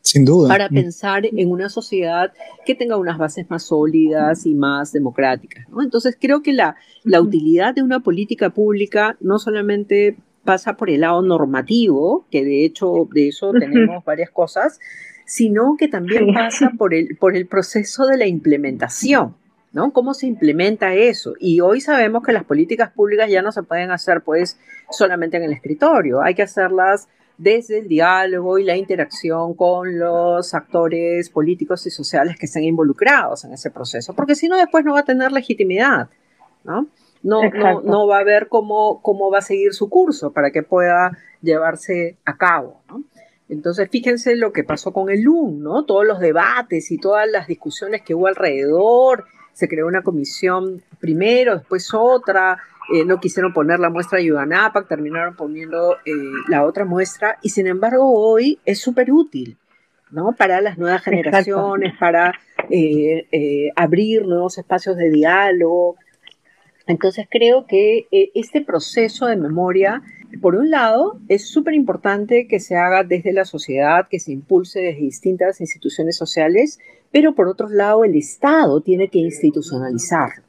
Sin 0.00 0.24
duda. 0.24 0.48
Para 0.48 0.70
pensar 0.70 1.26
en 1.26 1.50
una 1.50 1.68
sociedad 1.68 2.32
que 2.64 2.74
tenga 2.74 2.96
unas 2.96 3.18
bases 3.18 3.50
más 3.50 3.64
sólidas 3.64 4.46
y 4.46 4.54
más 4.54 4.92
democráticas. 4.92 5.68
¿no? 5.68 5.82
Entonces 5.82 6.16
creo 6.18 6.40
que 6.42 6.54
la, 6.54 6.76
la 7.04 7.20
utilidad 7.20 7.74
de 7.74 7.82
una 7.82 8.00
política 8.00 8.48
pública 8.48 9.18
no 9.20 9.38
solamente 9.38 10.16
pasa 10.44 10.76
por 10.76 10.90
el 10.90 11.00
lado 11.00 11.22
normativo, 11.22 12.26
que 12.30 12.44
de 12.44 12.64
hecho 12.64 13.08
de 13.12 13.28
eso 13.28 13.52
tenemos 13.52 14.04
varias 14.04 14.30
cosas, 14.30 14.80
sino 15.24 15.76
que 15.78 15.88
también 15.88 16.32
pasa 16.34 16.72
por 16.76 16.94
el, 16.94 17.16
por 17.16 17.36
el 17.36 17.46
proceso 17.46 18.06
de 18.06 18.16
la 18.16 18.26
implementación, 18.26 19.34
¿no? 19.72 19.92
¿Cómo 19.92 20.14
se 20.14 20.26
implementa 20.26 20.94
eso? 20.94 21.34
Y 21.38 21.60
hoy 21.60 21.80
sabemos 21.80 22.22
que 22.22 22.32
las 22.32 22.44
políticas 22.44 22.90
públicas 22.90 23.30
ya 23.30 23.42
no 23.42 23.52
se 23.52 23.62
pueden 23.62 23.90
hacer 23.90 24.22
pues 24.22 24.58
solamente 24.90 25.36
en 25.36 25.44
el 25.44 25.52
escritorio, 25.52 26.20
hay 26.20 26.34
que 26.34 26.42
hacerlas 26.42 27.08
desde 27.38 27.78
el 27.78 27.88
diálogo 27.88 28.58
y 28.58 28.64
la 28.64 28.76
interacción 28.76 29.54
con 29.54 29.98
los 29.98 30.54
actores 30.54 31.30
políticos 31.30 31.86
y 31.86 31.90
sociales 31.90 32.36
que 32.38 32.46
estén 32.46 32.64
involucrados 32.64 33.44
en 33.44 33.52
ese 33.52 33.70
proceso, 33.70 34.14
porque 34.14 34.34
si 34.34 34.48
no 34.48 34.56
después 34.56 34.84
no 34.84 34.92
va 34.92 35.00
a 35.00 35.04
tener 35.04 35.32
legitimidad, 35.32 36.08
¿no? 36.64 36.86
No, 37.22 37.42
no, 37.82 38.06
va 38.06 38.18
a 38.18 38.24
ver 38.24 38.48
cómo, 38.48 39.00
cómo 39.02 39.30
va 39.30 39.38
a 39.38 39.42
seguir 39.42 39.74
su 39.74 39.88
curso 39.88 40.32
para 40.32 40.50
que 40.50 40.62
pueda 40.62 41.16
llevarse 41.40 42.16
a 42.24 42.36
cabo. 42.36 42.82
Entonces, 43.48 43.88
fíjense 43.90 44.34
lo 44.36 44.52
que 44.52 44.64
pasó 44.64 44.92
con 44.92 45.10
el 45.10 45.22
LUM, 45.22 45.62
¿no? 45.62 45.84
Todos 45.84 46.06
los 46.06 46.20
debates 46.20 46.90
y 46.90 46.98
todas 46.98 47.28
las 47.30 47.46
discusiones 47.46 48.02
que 48.02 48.14
hubo 48.14 48.26
alrededor. 48.26 49.26
Se 49.52 49.68
creó 49.68 49.86
una 49.86 50.02
comisión 50.02 50.82
primero, 51.00 51.58
después 51.58 51.92
otra. 51.92 52.58
Eh, 52.92 53.04
no 53.04 53.20
quisieron 53.20 53.52
poner 53.52 53.78
la 53.78 53.90
muestra 53.90 54.18
de 54.18 54.24
Yuganapac, 54.24 54.88
terminaron 54.88 55.36
poniendo 55.36 55.96
eh, 56.04 56.12
la 56.48 56.64
otra 56.64 56.84
muestra. 56.84 57.38
Y 57.42 57.50
sin 57.50 57.66
embargo, 57.66 58.10
hoy 58.10 58.58
es 58.64 58.80
súper 58.80 59.12
útil, 59.12 59.58
¿no? 60.10 60.32
Para 60.32 60.60
las 60.60 60.78
nuevas 60.78 61.02
generaciones, 61.02 61.92
para 62.00 62.32
eh, 62.70 63.70
abrir 63.76 64.26
nuevos 64.26 64.56
espacios 64.56 64.96
de 64.96 65.10
diálogo, 65.10 65.96
entonces 66.86 67.26
creo 67.30 67.66
que 67.66 68.06
eh, 68.10 68.30
este 68.34 68.60
proceso 68.60 69.26
de 69.26 69.36
memoria, 69.36 70.02
por 70.40 70.56
un 70.56 70.70
lado, 70.70 71.20
es 71.28 71.46
súper 71.46 71.74
importante 71.74 72.46
que 72.48 72.60
se 72.60 72.76
haga 72.76 73.04
desde 73.04 73.32
la 73.32 73.44
sociedad, 73.44 74.08
que 74.08 74.18
se 74.18 74.32
impulse 74.32 74.80
desde 74.80 75.00
distintas 75.00 75.60
instituciones 75.60 76.16
sociales, 76.16 76.78
pero 77.10 77.34
por 77.34 77.48
otro 77.48 77.68
lado, 77.68 78.04
el 78.04 78.16
Estado 78.16 78.80
tiene 78.80 79.08
que 79.08 79.18
institucionalizarlo. 79.18 80.44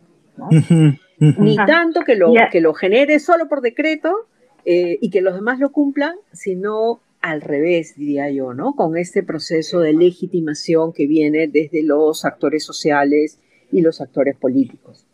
Ni 1.19 1.55
tanto 1.55 2.01
que 2.01 2.15
lo, 2.15 2.33
que 2.51 2.61
lo 2.61 2.73
genere 2.73 3.19
solo 3.19 3.47
por 3.47 3.61
decreto 3.61 4.27
eh, 4.65 4.97
y 4.99 5.09
que 5.09 5.21
los 5.21 5.35
demás 5.35 5.59
lo 5.59 5.71
cumplan, 5.71 6.15
sino 6.31 7.01
al 7.21 7.41
revés, 7.41 7.95
diría 7.95 8.29
yo, 8.31 8.53
¿no? 8.53 8.73
Con 8.75 8.97
este 8.97 9.23
proceso 9.23 9.79
de 9.79 9.93
legitimación 9.93 10.91
que 10.91 11.07
viene 11.07 11.47
desde 11.47 11.83
los 11.83 12.25
actores 12.25 12.65
sociales 12.65 13.39
y 13.71 13.81
los 13.81 14.01
actores 14.01 14.35
políticos. 14.35 15.07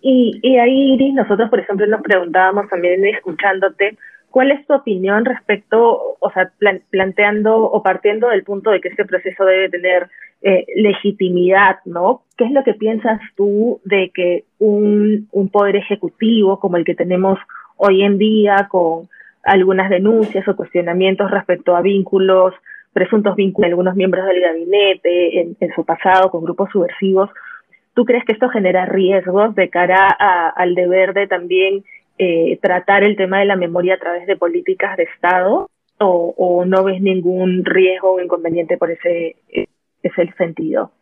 Y, 0.00 0.38
y 0.42 0.58
ahí, 0.58 0.94
Iris, 0.94 1.14
nosotros, 1.14 1.50
por 1.50 1.60
ejemplo, 1.60 1.86
nos 1.86 2.02
preguntábamos 2.02 2.68
también 2.68 3.04
escuchándote, 3.06 3.96
¿cuál 4.30 4.52
es 4.52 4.66
tu 4.66 4.74
opinión 4.74 5.24
respecto, 5.24 6.16
o 6.20 6.30
sea, 6.32 6.52
planteando 6.90 7.56
o 7.56 7.82
partiendo 7.82 8.28
del 8.28 8.44
punto 8.44 8.70
de 8.70 8.80
que 8.80 8.88
este 8.88 9.04
proceso 9.04 9.44
debe 9.44 9.68
tener 9.68 10.08
eh, 10.40 10.66
legitimidad, 10.76 11.78
¿no? 11.84 12.22
¿Qué 12.36 12.44
es 12.44 12.52
lo 12.52 12.62
que 12.62 12.74
piensas 12.74 13.20
tú 13.36 13.80
de 13.84 14.10
que 14.14 14.44
un, 14.60 15.28
poder 15.50 15.74
ejecutivo 15.74 16.60
como 16.60 16.76
el 16.76 16.84
que 16.84 16.94
tenemos 16.94 17.40
hoy 17.76 18.02
en 18.02 18.18
día, 18.18 18.68
con 18.70 19.08
algunas 19.42 19.90
denuncias 19.90 20.46
o 20.46 20.54
cuestionamientos 20.54 21.30
respecto 21.30 21.74
a 21.74 21.80
vínculos, 21.80 22.54
presuntos 22.92 23.34
vínculos 23.34 23.66
de 23.66 23.72
algunos 23.72 23.96
miembros 23.96 24.26
del 24.26 24.40
gabinete 24.40 25.40
en, 25.40 25.56
en 25.58 25.74
su 25.74 25.84
pasado 25.84 26.30
con 26.30 26.44
grupos 26.44 26.70
subversivos, 26.70 27.30
¿Tú 27.98 28.04
crees 28.04 28.24
que 28.24 28.32
esto 28.32 28.48
genera 28.48 28.86
riesgos 28.86 29.56
de 29.56 29.70
cara 29.70 30.06
al 30.06 30.76
deber 30.76 31.14
de 31.14 31.26
también 31.26 31.82
eh, 32.16 32.56
tratar 32.62 33.02
el 33.02 33.16
tema 33.16 33.40
de 33.40 33.44
la 33.44 33.56
memoria 33.56 33.94
a 33.94 33.98
través 33.98 34.24
de 34.28 34.36
políticas 34.36 34.96
de 34.96 35.02
Estado? 35.02 35.68
¿O, 35.98 36.64
no 36.64 36.84
ves 36.84 37.02
ningún 37.02 37.64
riesgo 37.64 38.12
o 38.12 38.20
inconveniente 38.20 38.78
por 38.78 38.92
ese, 38.92 39.34
ese 40.04 40.32
sentido? 40.38 40.92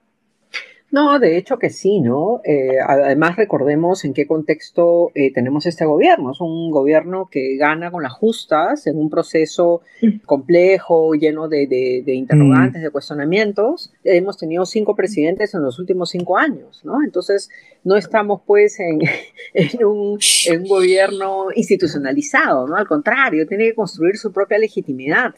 No, 0.92 1.18
de 1.18 1.36
hecho 1.36 1.58
que 1.58 1.70
sí, 1.70 2.00
¿no? 2.00 2.40
Eh, 2.44 2.78
además 2.80 3.36
recordemos 3.36 4.04
en 4.04 4.14
qué 4.14 4.26
contexto 4.26 5.10
eh, 5.14 5.32
tenemos 5.32 5.66
este 5.66 5.84
gobierno. 5.84 6.30
Es 6.30 6.40
un 6.40 6.70
gobierno 6.70 7.28
que 7.30 7.56
gana 7.56 7.90
con 7.90 8.04
las 8.04 8.12
justas 8.12 8.86
en 8.86 8.96
un 8.96 9.10
proceso 9.10 9.82
complejo, 10.24 11.14
lleno 11.14 11.48
de, 11.48 12.02
interrogantes, 12.06 12.82
de 12.82 12.90
cuestionamientos. 12.90 13.92
Hemos 14.04 14.38
tenido 14.38 14.64
cinco 14.64 14.94
presidentes 14.94 15.54
en 15.54 15.62
los 15.62 15.80
últimos 15.80 16.10
cinco 16.10 16.38
años, 16.38 16.82
¿no? 16.84 17.02
Entonces 17.02 17.50
no 17.82 17.96
estamos 17.96 18.42
pues 18.46 18.78
en, 18.78 19.00
un, 19.84 20.20
en 20.46 20.60
un 20.62 20.68
gobierno 20.68 21.46
institucionalizado, 21.54 22.68
¿no? 22.68 22.76
Al 22.76 22.86
contrario, 22.86 23.46
tiene 23.48 23.64
que 23.64 23.74
construir 23.74 24.18
su 24.18 24.32
propia 24.32 24.58
legitimidad. 24.58 25.34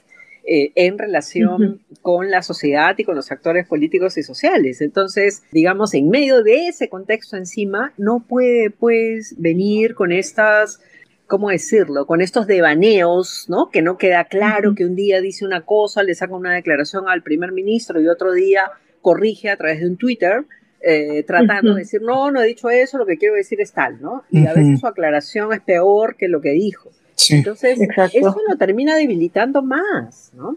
Eh, 0.51 0.73
en 0.77 0.97
relación 0.97 1.83
con 2.01 2.31
la 2.31 2.41
sociedad 2.41 2.95
y 2.97 3.05
con 3.05 3.15
los 3.15 3.31
actores 3.31 3.67
políticos 3.67 4.17
y 4.17 4.23
sociales. 4.23 4.81
Entonces, 4.81 5.43
digamos, 5.53 5.93
en 5.93 6.09
medio 6.09 6.43
de 6.43 6.69
ese 6.69 6.89
contexto 6.89 7.37
encima, 7.37 7.93
no 7.99 8.25
puede 8.27 8.71
pues 8.71 9.35
venir 9.37 9.95
con 9.95 10.11
estas 10.11 10.81
¿cómo 11.27 11.51
decirlo? 11.51 12.07
Con 12.07 12.23
estos 12.23 12.47
devaneos, 12.47 13.45
¿no? 13.51 13.69
Que 13.69 13.83
no 13.83 13.99
queda 13.99 14.25
claro 14.25 14.75
que 14.75 14.87
un 14.87 14.97
día 14.97 15.21
dice 15.21 15.45
una 15.45 15.67
cosa, 15.67 16.03
le 16.03 16.15
saca 16.15 16.35
una 16.35 16.55
declaración 16.55 17.11
al 17.11 17.23
primer 17.23 17.53
ministro 17.53 18.01
y 18.01 18.09
otro 18.09 18.33
día 18.33 18.63
corrige 19.03 19.51
a 19.51 19.57
través 19.59 19.81
de 19.81 19.87
un 19.89 19.99
Twitter, 19.99 20.47
eh, 20.81 21.25
tratando 21.25 21.75
de 21.75 21.81
decir, 21.81 22.01
no, 22.01 22.31
no 22.31 22.41
he 22.41 22.47
dicho 22.47 22.71
eso, 22.71 22.97
lo 22.97 23.05
que 23.05 23.19
quiero 23.19 23.35
decir 23.35 23.61
es 23.61 23.73
tal, 23.73 24.01
¿no? 24.01 24.25
Y 24.31 24.47
a 24.47 24.55
veces 24.55 24.81
su 24.81 24.87
aclaración 24.87 25.53
es 25.53 25.61
peor 25.61 26.17
que 26.17 26.29
lo 26.29 26.41
que 26.41 26.53
dijo. 26.53 26.91
Entonces, 27.31 27.79
eso 28.13 28.37
lo 28.49 28.57
termina 28.57 28.97
debilitando 28.97 29.63
más, 29.63 30.33
¿no? 30.35 30.57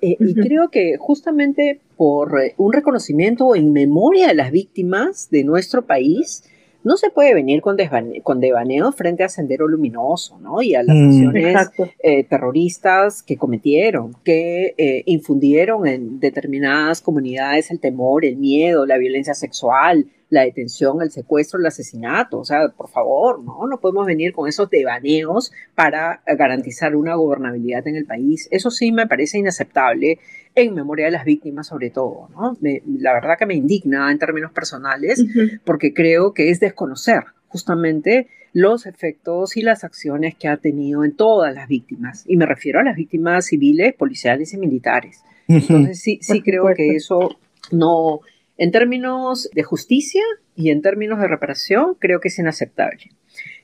Eh, 0.00 0.16
y 0.18 0.34
creo 0.34 0.68
que 0.68 0.96
justamente 0.98 1.80
por 1.96 2.40
eh, 2.40 2.54
un 2.56 2.72
reconocimiento 2.72 3.54
en 3.54 3.72
memoria 3.72 4.26
de 4.26 4.34
las 4.34 4.50
víctimas 4.50 5.30
de 5.30 5.44
nuestro 5.44 5.82
país, 5.82 6.42
no 6.82 6.96
se 6.96 7.10
puede 7.10 7.32
venir 7.32 7.60
con, 7.60 7.76
con 8.24 8.40
devaneo 8.40 8.90
frente 8.90 9.22
a 9.22 9.28
Sendero 9.28 9.68
Luminoso, 9.68 10.40
¿no? 10.40 10.60
Y 10.60 10.74
a 10.74 10.82
las 10.82 10.96
mm. 10.96 11.06
acciones 11.06 11.70
eh, 12.02 12.24
terroristas 12.24 13.22
que 13.22 13.36
cometieron, 13.36 14.16
que 14.24 15.04
infundieron 15.06 15.86
en 15.86 16.18
determinadas 16.18 17.00
comunidades 17.00 17.70
el 17.70 17.78
temor, 17.78 18.24
el 18.24 18.36
miedo, 18.36 18.84
la 18.84 18.98
violencia 18.98 19.34
sexual, 19.34 20.06
la 20.32 20.44
detención, 20.44 21.02
el 21.02 21.10
secuestro, 21.10 21.60
el 21.60 21.66
asesinato. 21.66 22.38
O 22.38 22.44
sea, 22.44 22.68
por 22.70 22.88
favor, 22.88 23.44
¿no? 23.44 23.66
No 23.66 23.78
podemos 23.80 24.06
venir 24.06 24.32
con 24.32 24.48
esos 24.48 24.70
devaneos 24.70 25.52
para 25.74 26.22
garantizar 26.26 26.96
una 26.96 27.16
gobernabilidad 27.16 27.86
en 27.86 27.96
el 27.96 28.06
país. 28.06 28.48
Eso 28.50 28.70
sí 28.70 28.92
me 28.92 29.06
parece 29.06 29.36
inaceptable 29.36 30.18
en 30.54 30.74
memoria 30.74 31.04
de 31.04 31.10
las 31.10 31.26
víctimas 31.26 31.66
sobre 31.66 31.90
todo, 31.90 32.28
¿no? 32.34 32.56
la 32.60 33.12
verdad 33.12 33.36
que 33.38 33.46
me 33.46 33.54
indigna 33.54 34.10
en 34.10 34.18
términos 34.18 34.52
personales 34.52 35.24
porque 35.64 35.94
creo 35.94 36.34
que 36.34 36.50
es 36.50 36.60
desconocer 36.60 37.24
justamente 37.48 38.28
los 38.52 38.84
efectos 38.86 39.56
y 39.56 39.62
las 39.62 39.84
acciones 39.84 40.34
que 40.34 40.48
ha 40.48 40.56
tenido 40.58 41.04
en 41.04 41.14
todas 41.14 41.54
las 41.54 41.68
víctimas. 41.68 42.24
Y 42.26 42.36
me 42.36 42.46
refiero 42.46 42.80
a 42.80 42.84
las 42.84 42.96
víctimas 42.96 43.46
civiles, 43.46 43.94
policiales 43.94 44.52
y 44.52 44.58
militares. 44.58 45.22
Entonces 45.48 46.00
sí, 46.00 46.18
sí 46.22 46.42
creo 46.42 46.66
que 46.74 46.96
eso 46.96 47.36
no, 47.70 48.20
en 48.62 48.70
términos 48.70 49.50
de 49.52 49.64
justicia 49.64 50.22
y 50.54 50.70
en 50.70 50.82
términos 50.82 51.18
de 51.18 51.26
reparación, 51.26 51.96
creo 51.98 52.20
que 52.20 52.28
es 52.28 52.38
inaceptable. 52.38 53.10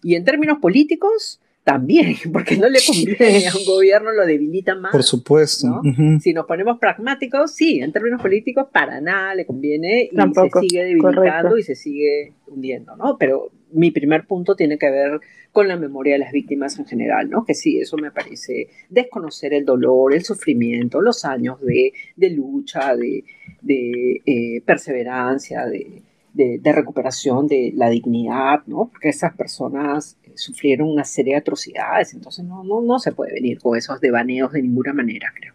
Y 0.03 0.17
en 0.17 0.25
términos 0.25 0.59
políticos, 0.59 1.41
también, 1.69 2.15
porque 2.33 2.57
no 2.57 2.67
le 2.67 2.79
conviene 2.85 3.47
a 3.47 3.55
un 3.55 3.67
gobierno, 3.67 4.11
lo 4.13 4.25
debilita 4.25 4.75
más. 4.75 4.91
Por 4.91 5.03
supuesto. 5.03 5.83
Si 6.19 6.33
nos 6.33 6.47
ponemos 6.47 6.79
pragmáticos, 6.79 7.55
sí, 7.55 7.81
en 7.81 7.93
términos 7.93 8.23
políticos, 8.23 8.69
para 8.73 9.03
nada 9.03 9.35
le 9.35 9.45
conviene 9.45 10.09
y 10.11 10.17
se 10.17 10.61
sigue 10.61 10.85
debilitando 10.85 11.59
y 11.59 11.63
se 11.63 11.75
sigue 11.75 12.33
hundiendo, 12.47 12.97
¿no? 12.97 13.19
Pero 13.19 13.51
mi 13.73 13.91
primer 13.91 14.27
punto 14.27 14.57
tiene 14.57 14.79
que 14.79 14.91
ver 14.91 15.21
con 15.53 15.69
la 15.69 15.77
memoria 15.77 16.15
de 16.15 16.21
las 16.21 16.33
víctimas 16.33 16.79
en 16.79 16.87
general, 16.87 17.29
¿no? 17.29 17.45
Que 17.45 17.53
sí, 17.53 17.79
eso 17.79 17.99
me 17.99 18.11
parece 18.11 18.69
desconocer 18.89 19.53
el 19.53 19.67
dolor, 19.67 20.15
el 20.15 20.25
sufrimiento, 20.25 21.03
los 21.03 21.27
años 21.27 21.61
de, 21.61 21.93
de 22.17 22.31
lucha, 22.31 22.97
de, 22.97 23.25
de 23.61 24.23
eh, 24.25 24.63
perseverancia, 24.65 25.67
de, 25.67 26.03
de, 26.33 26.73
recuperación 26.73 27.47
de 27.47 27.73
la 27.75 27.91
dignidad, 27.91 28.63
¿no? 28.67 28.89
Porque 28.91 29.11
esas 29.11 29.35
personas 29.35 30.17
sufrieron 30.39 30.89
una 30.89 31.05
serie 31.05 31.35
de 31.35 31.41
atrocidades, 31.41 32.15
entonces 32.15 32.45
no, 32.45 32.65
no, 32.65 32.81
no 32.81 32.99
se 32.99 33.13
puede 33.13 33.35
venir 33.35 33.59
con 33.61 33.77
esos 33.77 34.01
devaneos 34.01 34.53
de 34.53 34.63
ninguna 34.63 34.93
manera, 34.93 35.33
creo. 35.39 35.55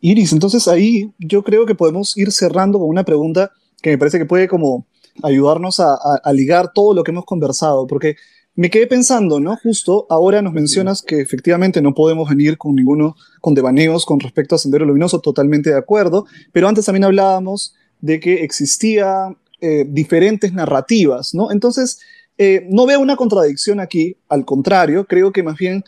Iris, 0.00 0.32
entonces 0.32 0.66
ahí 0.66 1.12
yo 1.18 1.42
creo 1.42 1.66
que 1.66 1.74
podemos 1.74 2.16
ir 2.16 2.32
cerrando 2.32 2.78
con 2.78 2.88
una 2.88 3.04
pregunta 3.04 3.52
que 3.82 3.90
me 3.90 3.98
parece 3.98 4.18
que 4.18 4.26
puede 4.26 4.48
como 4.48 4.86
ayudarnos 5.22 5.80
a, 5.80 5.98
ligar 6.32 6.72
todo 6.72 6.94
lo 6.94 7.04
que 7.04 7.10
hemos 7.10 7.24
conversado, 7.24 7.86
porque 7.86 8.16
me 8.54 8.70
quedé 8.70 8.86
pensando, 8.86 9.40
¿no? 9.40 9.56
Justo 9.56 10.06
ahora 10.10 10.42
nos 10.42 10.52
mencionas 10.52 11.02
que 11.02 11.20
efectivamente 11.20 11.80
no 11.82 11.94
podemos 11.94 12.28
venir 12.28 12.58
con 12.58 12.74
ninguno, 12.74 13.16
con 13.40 13.54
devaneos 13.54 14.04
con 14.04 14.20
respecto 14.20 14.54
a 14.54 14.58
Sendero 14.58 14.84
Luminoso, 14.84 15.20
totalmente 15.20 15.70
de 15.70 15.78
acuerdo, 15.78 16.26
pero 16.52 16.68
antes 16.68 16.84
también 16.84 17.04
hablábamos 17.04 17.74
de 18.00 18.20
que 18.20 18.42
existía 18.42 19.36
eh, 19.60 19.84
diferentes 19.86 20.52
narrativas, 20.52 21.34
¿no? 21.34 21.50
Entonces, 21.52 22.00
eh, 22.42 22.66
no 22.70 22.86
veo 22.86 23.00
una 23.00 23.16
contradicción 23.16 23.80
aquí, 23.80 24.16
al 24.30 24.46
contrario, 24.46 25.04
creo 25.04 25.30
que 25.30 25.42
más 25.42 25.58
bien 25.58 25.84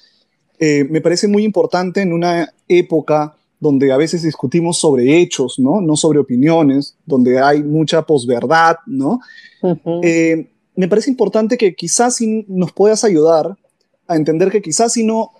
eh, 0.59 0.85
me 0.85 1.01
parece 1.01 1.27
muy 1.27 1.45
importante 1.45 2.03
en 2.03 2.12
una 2.12 2.53
época 2.69 3.35
donde 3.59 3.91
a 3.91 3.97
veces 3.97 4.23
discutimos 4.23 4.77
sobre 4.77 5.19
hechos, 5.19 5.59
¿no? 5.59 5.81
No 5.81 5.97
sobre 5.97 6.19
opiniones, 6.19 6.95
donde 7.07 7.41
hay 7.41 7.62
mucha 7.62 8.03
posverdad, 8.03 8.77
¿no? 8.87 9.21
me 10.75 10.88
parece 10.88 11.11
importante 11.11 11.57
que 11.57 11.75
quizás 11.75 12.17
si 12.17 12.45
nos 12.49 12.73
puedas 12.73 13.03
ayudar 13.05 13.57
a 14.07 14.17
entender 14.17 14.51
que 14.51 14.61
quizás 14.61 14.93
si 14.93 15.05
no, 15.05 15.31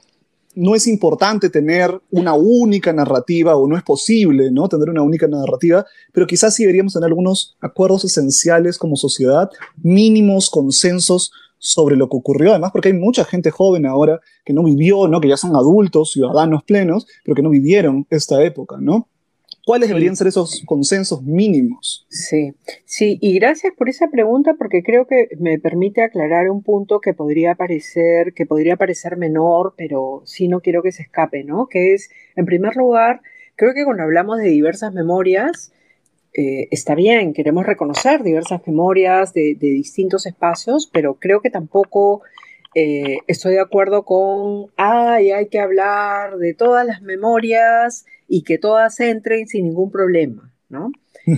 no 0.55 0.75
es 0.75 0.87
importante 0.87 1.51
tener 1.51 2.01
una 2.11 2.35
única 2.35 2.93
narrativa 2.93 3.57
o 3.57 3.67
no 3.67 3.77
es 3.77 3.83
posible 3.83 4.51
¿no? 4.51 4.69
tener 4.69 4.91
una 4.91 5.03
única 5.03 5.27
narrativa, 5.27 5.85
pero 6.13 6.27
quizás 6.27 6.55
sí 6.55 6.65
deberíamos 6.65 6.93
tener 6.93 7.09
algunos 7.09 7.57
acuerdos 7.61 8.05
esenciales 8.05 8.79
como 8.79 8.97
sociedad, 8.97 9.51
mínimos 9.83 10.51
consensos 10.51 11.33
sobre 11.59 11.97
lo 11.97 12.09
que 12.09 12.17
ocurrió, 12.17 12.51
además 12.51 12.73
porque 12.73 12.89
hay 12.89 12.95
mucha 12.95 13.25
gente 13.25 13.51
joven 13.51 13.87
ahora 13.87 14.21
que 14.45 14.53
no 14.53 14.65
vivió, 14.65 15.07
¿no? 15.09 15.21
que 15.21 15.29
ya 15.29 15.37
son 15.37 15.55
adultos, 15.55 16.11
ciudadanos 16.13 16.65
plenos, 16.65 17.07
pero 17.25 17.35
que 17.35 17.43
no 17.43 17.51
vivieron 17.51 18.07
esta 18.11 18.43
época, 18.43 18.77
¿no? 18.81 19.09
¿Cuáles 19.65 19.89
deberían 19.89 20.17
ser 20.17 20.27
esos 20.27 20.63
consensos 20.67 21.23
mínimos? 21.23 22.05
Sí, 22.09 22.53
sí, 22.85 23.19
y 23.21 23.39
gracias 23.39 23.73
por 23.77 23.89
esa 23.89 24.11
pregunta 24.11 24.55
porque 24.59 24.83
creo 24.83 25.07
que 25.07 25.29
me 25.39 25.61
permite 25.61 26.03
aclarar 26.03 26.51
un 26.51 26.63
punto 26.63 27.01
que 27.01 27.15
podría 27.15 27.55
parecer, 27.55 28.35
que 28.35 28.45
podría 28.45 28.77
parecer 28.77 29.17
menor, 29.17 29.75
pero 29.77 30.23
sí 30.25 30.49
no 30.49 30.61
quiero 30.61 30.83
que 30.83 30.91
se 30.91 31.03
escape, 31.03 31.45
¿no? 31.45 31.69
Que 31.69 31.95
es, 31.95 32.11
en 32.35 32.45
primer 32.45 32.75
lugar, 32.75 33.21
creo 33.55 33.73
que 33.73 33.85
cuando 33.85 34.03
hablamos 34.03 34.39
de 34.39 34.49
diversas 34.49 34.93
memorias, 34.93 35.73
eh, 36.35 36.69
está 36.71 36.95
bien, 36.95 37.35
queremos 37.35 37.67
reconocer 37.67 38.23
diversas 38.23 38.67
memorias 38.67 39.35
de, 39.35 39.55
distintos 39.61 40.27
espacios, 40.27 40.89
pero 40.91 41.15
creo 41.15 41.41
que 41.41 41.51
tampoco 41.51 42.23
eh, 42.75 43.19
estoy 43.27 43.55
de 43.55 43.61
acuerdo 43.61 44.05
con, 44.05 44.67
ay, 44.77 45.31
hay 45.31 45.49
que 45.49 45.59
hablar 45.59 46.39
de 46.39 46.55
todas 46.55 46.87
las 46.87 47.03
memorias 47.03 48.07
y 48.29 48.43
que 48.43 48.59
todas 48.59 48.99
entren 49.01 49.47
sin 49.47 49.67
ningún 49.67 49.91
problema, 49.91 50.53
¿no? 50.69 50.91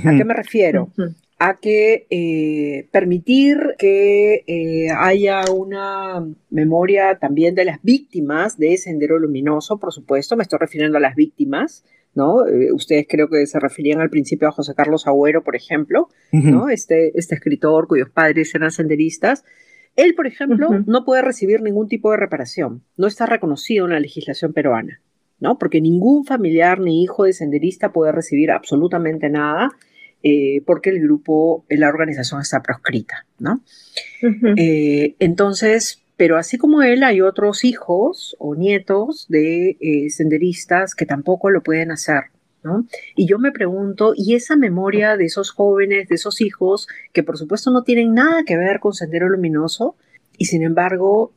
¿A 0.05 0.17
qué 0.17 0.25
me 0.25 0.35
refiero? 0.35 0.91
A 1.39 1.59
que 1.59 2.07
eh, 2.09 2.89
permitir 2.91 3.59
que 3.79 4.45
eh, 4.47 4.89
haya 4.97 5.43
una 5.53 6.25
memoria 6.51 7.19
también 7.19 7.55
de 7.55 7.65
las 7.65 7.83
víctimas 7.83 8.57
de 8.57 8.77
Sendero 8.77 9.19
Luminoso, 9.19 9.79
por 9.79 9.93
supuesto, 9.93 10.37
me 10.37 10.43
estoy 10.43 10.59
refiriendo 10.61 10.99
a 10.99 11.01
las 11.01 11.17
víctimas, 11.17 11.85
¿no? 12.15 12.47
Eh, 12.47 12.73
ustedes 12.73 13.07
creo 13.09 13.29
que 13.29 13.47
se 13.47 13.59
referían 13.59 14.01
al 14.01 14.11
principio 14.11 14.49
a 14.49 14.53
José 14.53 14.75
Carlos 14.75 15.07
Agüero, 15.07 15.43
por 15.43 15.57
ejemplo, 15.57 16.09
¿no? 16.31 16.69
Este, 16.69 17.19
este 17.19 17.35
escritor 17.35 17.89
cuyos 17.89 18.09
padres 18.09 18.55
eran 18.55 18.71
senderistas, 18.71 19.45
Él, 19.97 20.15
por 20.15 20.27
ejemplo, 20.27 20.69
no 20.87 21.05
puede 21.05 21.23
recibir 21.23 21.63
ningún 21.63 21.89
tipo 21.89 22.11
de 22.11 22.17
reparación, 22.17 22.83
no 22.97 23.07
está 23.07 23.27
reconocido 23.27 23.87
en 23.87 23.93
la 23.93 24.01
legislación 24.01 24.53
peruana, 24.53 25.01
¿no? 25.41 25.59
Porque 25.59 25.81
ningún 25.81 26.25
familiar 26.25 26.81
ni 26.81 27.03
hijo 27.03 27.25
de 27.25 27.33
senderista 27.33 27.93
puede 27.93 28.13
recibir 28.13 28.51
absolutamente 28.51 29.31
nada 29.31 29.71
eh, 30.27 30.63
porque 30.65 30.89
el 30.89 31.03
grupo, 31.03 31.67
la 31.69 31.91
organización 31.91 32.41
está 32.41 32.63
proscrita, 32.63 33.27
¿no? 33.39 33.61
Eh, 34.57 35.17
entonces, 35.19 36.03
pero 36.17 36.39
así 36.39 36.57
como 36.57 36.83
él, 36.83 37.03
hay 37.03 37.21
otros 37.21 37.63
hijos 37.63 38.35
o 38.39 38.55
nietos 38.55 39.27
de 39.29 39.77
eh, 39.81 40.09
senderistas 40.09 40.95
que 40.95 41.05
tampoco 41.05 41.51
lo 41.51 41.63
pueden 41.63 41.91
hacer. 41.91 42.31
¿No? 42.65 42.87
Y 43.15 43.27
yo 43.27 43.39
me 43.39 43.53
pregunto, 43.53 44.13
¿y 44.17 44.35
esa 44.35 44.57
memoria 44.57 45.17
de 45.17 45.27
esos 45.27 45.51
jóvenes, 45.51 46.09
de 46.09 46.15
esos 46.15 46.41
hijos, 46.41 46.89
que 47.13 47.23
por 47.23 47.39
supuesto 47.39 47.71
no 47.71 47.85
tienen 47.85 48.15
nada 48.15 48.43
que 48.45 48.57
ver 48.57 48.81
con 48.81 48.95
Sendero 48.95 49.29
Luminoso, 49.29 49.97
y 50.37 50.47
sin 50.47 50.63
embargo 50.63 51.33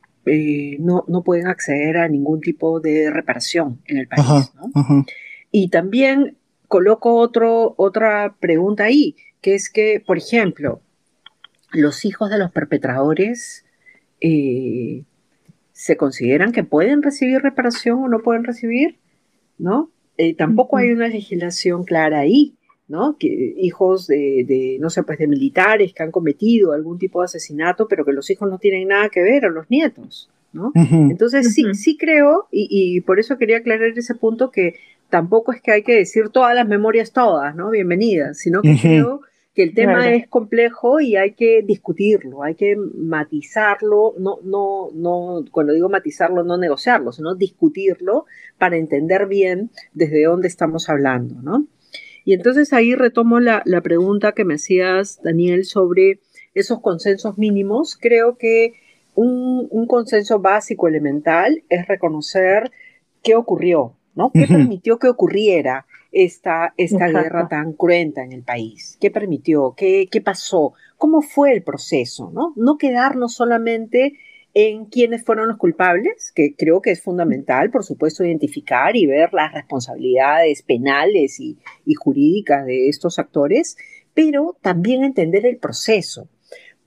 no, 0.80 1.04
no, 1.08 1.22
pueden 1.22 1.46
acceder 1.46 1.96
a 1.98 2.08
ningún 2.08 2.40
tipo 2.40 2.80
de 2.80 3.10
reparación 3.10 3.80
en 3.86 3.98
el 3.98 4.08
país? 4.08 4.52
¿no? 4.54 5.04
Y 5.50 5.68
también 5.68 6.36
coloco 6.66 7.16
otro, 7.16 7.74
otra 7.76 8.36
pregunta 8.38 8.84
ahí, 8.84 9.16
que 9.40 9.54
es 9.54 9.70
que, 9.70 10.02
por 10.06 10.18
ejemplo, 10.18 10.82
los 11.72 12.04
hijos 12.04 12.30
de 12.30 12.38
los 12.38 12.50
perpetradores 12.50 13.64
eh, 14.20 15.04
se 15.72 15.96
consideran 15.96 16.52
que 16.52 16.64
pueden 16.64 17.02
recibir 17.02 17.40
reparación 17.40 18.02
o 18.04 18.08
no 18.08 18.20
pueden 18.20 18.44
recibir, 18.44 18.98
¿no? 19.58 19.90
Eh, 20.18 20.34
tampoco 20.34 20.76
hay 20.76 20.90
una 20.90 21.06
legislación 21.06 21.84
clara 21.84 22.18
ahí, 22.18 22.54
¿no? 22.88 23.16
Que 23.18 23.54
hijos 23.56 24.08
de, 24.08 24.76
no 24.80 24.90
sé, 24.90 25.04
pues 25.04 25.18
de 25.18 25.28
militares 25.28 25.92
que 25.94 26.02
han 26.02 26.10
cometido 26.10 26.72
algún 26.72 26.98
tipo 26.98 27.20
de 27.20 27.26
asesinato, 27.26 27.86
pero 27.86 28.04
que 28.04 28.12
los 28.12 28.28
hijos 28.28 28.50
no 28.50 28.58
tienen 28.58 28.88
nada 28.88 29.08
que 29.10 29.22
ver, 29.22 29.44
o 29.46 29.50
los 29.50 29.70
nietos, 29.70 30.28
¿no? 30.52 30.72
Entonces 30.74 31.54
sí, 31.54 31.72
sí 31.74 31.96
creo, 31.96 32.48
y, 32.50 32.66
y, 32.68 33.00
por 33.02 33.20
eso 33.20 33.38
quería 33.38 33.58
aclarar 33.58 33.96
ese 33.96 34.16
punto, 34.16 34.50
que 34.50 34.74
tampoco 35.08 35.52
es 35.52 35.62
que 35.62 35.70
hay 35.70 35.82
que 35.84 35.94
decir 35.94 36.30
todas 36.30 36.54
las 36.54 36.66
memorias 36.66 37.12
todas, 37.12 37.54
¿no? 37.54 37.70
Bienvenidas, 37.70 38.38
sino 38.38 38.60
que 38.60 38.76
creo 38.80 39.20
que 39.58 39.64
el 39.64 39.74
tema 39.74 40.08
es 40.14 40.28
complejo 40.28 41.00
y 41.00 41.16
hay 41.16 41.32
que 41.32 41.62
discutirlo, 41.62 42.44
hay 42.44 42.54
que 42.54 42.76
matizarlo, 42.76 44.14
no, 44.16 44.38
no, 44.44 44.90
no, 44.94 45.44
cuando 45.50 45.72
digo 45.72 45.88
matizarlo, 45.88 46.44
no 46.44 46.56
negociarlo, 46.56 47.10
sino 47.10 47.34
discutirlo 47.34 48.26
para 48.56 48.76
entender 48.76 49.26
bien 49.26 49.72
desde 49.94 50.22
dónde 50.22 50.46
estamos 50.46 50.88
hablando, 50.88 51.42
¿no? 51.42 51.66
Y 52.24 52.34
entonces 52.34 52.72
ahí 52.72 52.94
retomo 52.94 53.40
la, 53.40 53.64
pregunta 53.82 54.30
que 54.30 54.44
me 54.44 54.54
hacías, 54.54 55.20
Daniel, 55.24 55.64
sobre 55.64 56.20
esos 56.54 56.80
consensos 56.80 57.36
mínimos. 57.36 57.98
Creo 58.00 58.38
que 58.38 58.74
un, 59.16 59.66
un 59.72 59.88
consenso 59.88 60.38
básico 60.38 60.86
elemental 60.86 61.64
es 61.68 61.88
reconocer 61.88 62.70
qué 63.24 63.34
ocurrió, 63.34 63.96
¿Qué 64.34 64.46
permitió 64.46 64.98
que 64.98 65.08
ocurriera 65.08 65.86
esta, 66.24 66.74
esta 66.76 67.08
guerra 67.08 67.48
tan 67.48 67.72
cruenta 67.72 68.22
en 68.22 68.32
el 68.32 68.42
país? 68.42 68.96
¿Qué 69.00 69.10
permitió? 69.10 69.74
¿Qué, 69.76 70.08
¿Qué 70.10 70.20
pasó? 70.20 70.72
¿Cómo 70.96 71.22
fue 71.22 71.52
el 71.52 71.62
proceso? 71.62 72.30
¿no? 72.32 72.52
no 72.56 72.76
quedarnos 72.78 73.34
solamente 73.34 74.14
en 74.54 74.86
quiénes 74.86 75.24
fueron 75.24 75.48
los 75.48 75.58
culpables, 75.58 76.32
que 76.34 76.56
creo 76.56 76.80
que 76.80 76.90
es 76.90 77.02
fundamental, 77.02 77.70
por 77.70 77.84
supuesto, 77.84 78.24
identificar 78.24 78.96
y 78.96 79.06
ver 79.06 79.32
las 79.32 79.52
responsabilidades 79.52 80.62
penales 80.62 81.38
y, 81.38 81.58
jurídicas 81.94 82.66
de 82.66 82.88
estos 82.88 83.18
actores, 83.18 83.76
pero 84.14 84.56
también 84.60 85.04
entender 85.04 85.46
el 85.46 85.58
proceso. 85.58 86.28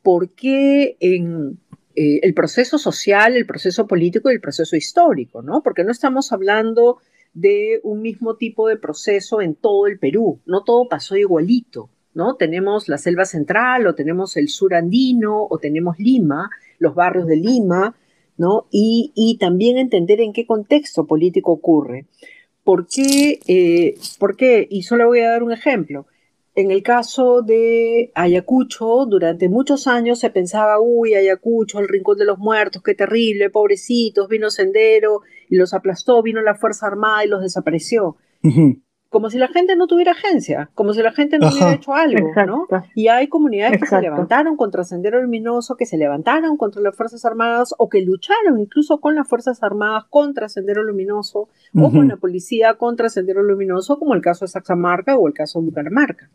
¿Por 0.01 0.31
qué 0.31 0.97
en, 0.99 1.59
eh, 1.95 2.19
el 2.23 2.33
proceso 2.33 2.77
social, 2.77 3.37
el 3.37 3.45
proceso 3.45 3.87
político 3.87 4.29
y 4.29 4.33
el 4.33 4.41
proceso 4.41 4.75
histórico, 4.75 5.41
¿no? 5.41 5.61
Porque 5.63 5.83
no 5.83 5.91
estamos 5.91 6.33
hablando 6.33 6.97
de 7.33 7.79
un 7.83 8.01
mismo 8.01 8.35
tipo 8.35 8.67
de 8.67 8.77
proceso 8.77 9.41
en 9.41 9.55
todo 9.55 9.87
el 9.87 9.99
Perú. 9.99 10.39
No 10.45 10.63
todo 10.63 10.87
pasó 10.87 11.15
igualito, 11.15 11.89
¿no? 12.13 12.35
Tenemos 12.35 12.89
la 12.89 12.97
selva 12.97 13.25
central 13.25 13.87
o 13.87 13.95
tenemos 13.95 14.37
el 14.37 14.49
sur 14.49 14.73
andino 14.73 15.47
o 15.49 15.57
tenemos 15.57 15.97
Lima, 15.97 16.49
los 16.79 16.95
barrios 16.95 17.27
de 17.27 17.37
Lima, 17.37 17.95
¿no? 18.37 18.67
Y, 18.71 19.37
también 19.39 19.77
entender 19.77 20.19
en 20.19 20.33
qué 20.33 20.45
contexto 20.45 21.05
político 21.05 21.51
ocurre. 21.51 22.05
¿Por 22.63 22.87
qué? 22.87 23.39
Eh, 23.47 23.95
¿Por 24.19 24.35
qué? 24.35 24.67
Y 24.69 24.83
solo 24.83 25.07
voy 25.07 25.19
a 25.21 25.31
dar 25.31 25.43
un 25.43 25.51
ejemplo. 25.51 26.07
En 26.53 26.69
el 26.69 26.83
caso 26.83 27.41
de 27.41 28.11
Ayacucho, 28.13 29.05
durante 29.05 29.47
muchos 29.47 29.87
años 29.87 30.19
se 30.19 30.29
pensaba, 30.29 30.81
uy, 30.81 31.13
Ayacucho, 31.13 31.79
el 31.79 31.87
rincón 31.87 32.17
de 32.17 32.25
los 32.25 32.39
muertos, 32.39 32.83
qué 32.83 32.93
terrible, 32.93 33.49
pobrecitos, 33.49 34.27
vino 34.27 34.49
Sendero 34.49 35.21
y 35.51 35.57
los 35.57 35.75
aplastó, 35.75 36.23
vino 36.23 36.41
la 36.41 36.55
Fuerza 36.55 36.87
Armada 36.87 37.23
y 37.25 37.27
los 37.27 37.41
desapareció. 37.41 38.15
Como 39.09 39.29
si 39.29 39.37
la 39.37 39.49
gente 39.49 39.75
no 39.75 39.87
tuviera 39.87 40.13
agencia, 40.13 40.71
como 40.73 40.93
si 40.93 41.01
la 41.01 41.11
gente 41.11 41.37
no 41.37 41.49
hubiera 41.49 41.73
hecho 41.73 41.93
algo, 41.93 42.31
¿no? 42.47 42.65
Y 42.95 43.09
hay 43.09 43.27
comunidades 43.27 43.77
que 43.81 43.85
se 43.85 44.01
levantaron 44.01 44.55
contra 44.55 44.85
Sendero 44.85 45.21
Luminoso, 45.21 45.75
que 45.75 45.85
se 45.85 45.97
levantaron 45.97 46.55
contra 46.55 46.81
las 46.81 46.95
Fuerzas 46.95 47.25
Armadas 47.25 47.75
o 47.77 47.89
que 47.89 48.01
lucharon 48.01 48.61
incluso 48.61 49.01
con 49.01 49.13
las 49.15 49.27
Fuerzas 49.27 49.61
Armadas 49.61 50.05
contra 50.09 50.47
Sendero 50.47 50.83
Luminoso 50.83 51.49
o 51.75 51.91
con 51.91 52.07
la 52.07 52.15
policía 52.15 52.75
contra 52.75 53.09
Sendero 53.09 53.43
Luminoso, 53.43 53.99
como 53.99 54.15
el 54.15 54.21
caso 54.21 54.45
de 54.45 54.51
Saxamarca 54.51 55.17
o 55.17 55.27
el 55.27 55.33
caso 55.33 55.59
de 55.59 55.65
Bucaramanga. 55.65 56.29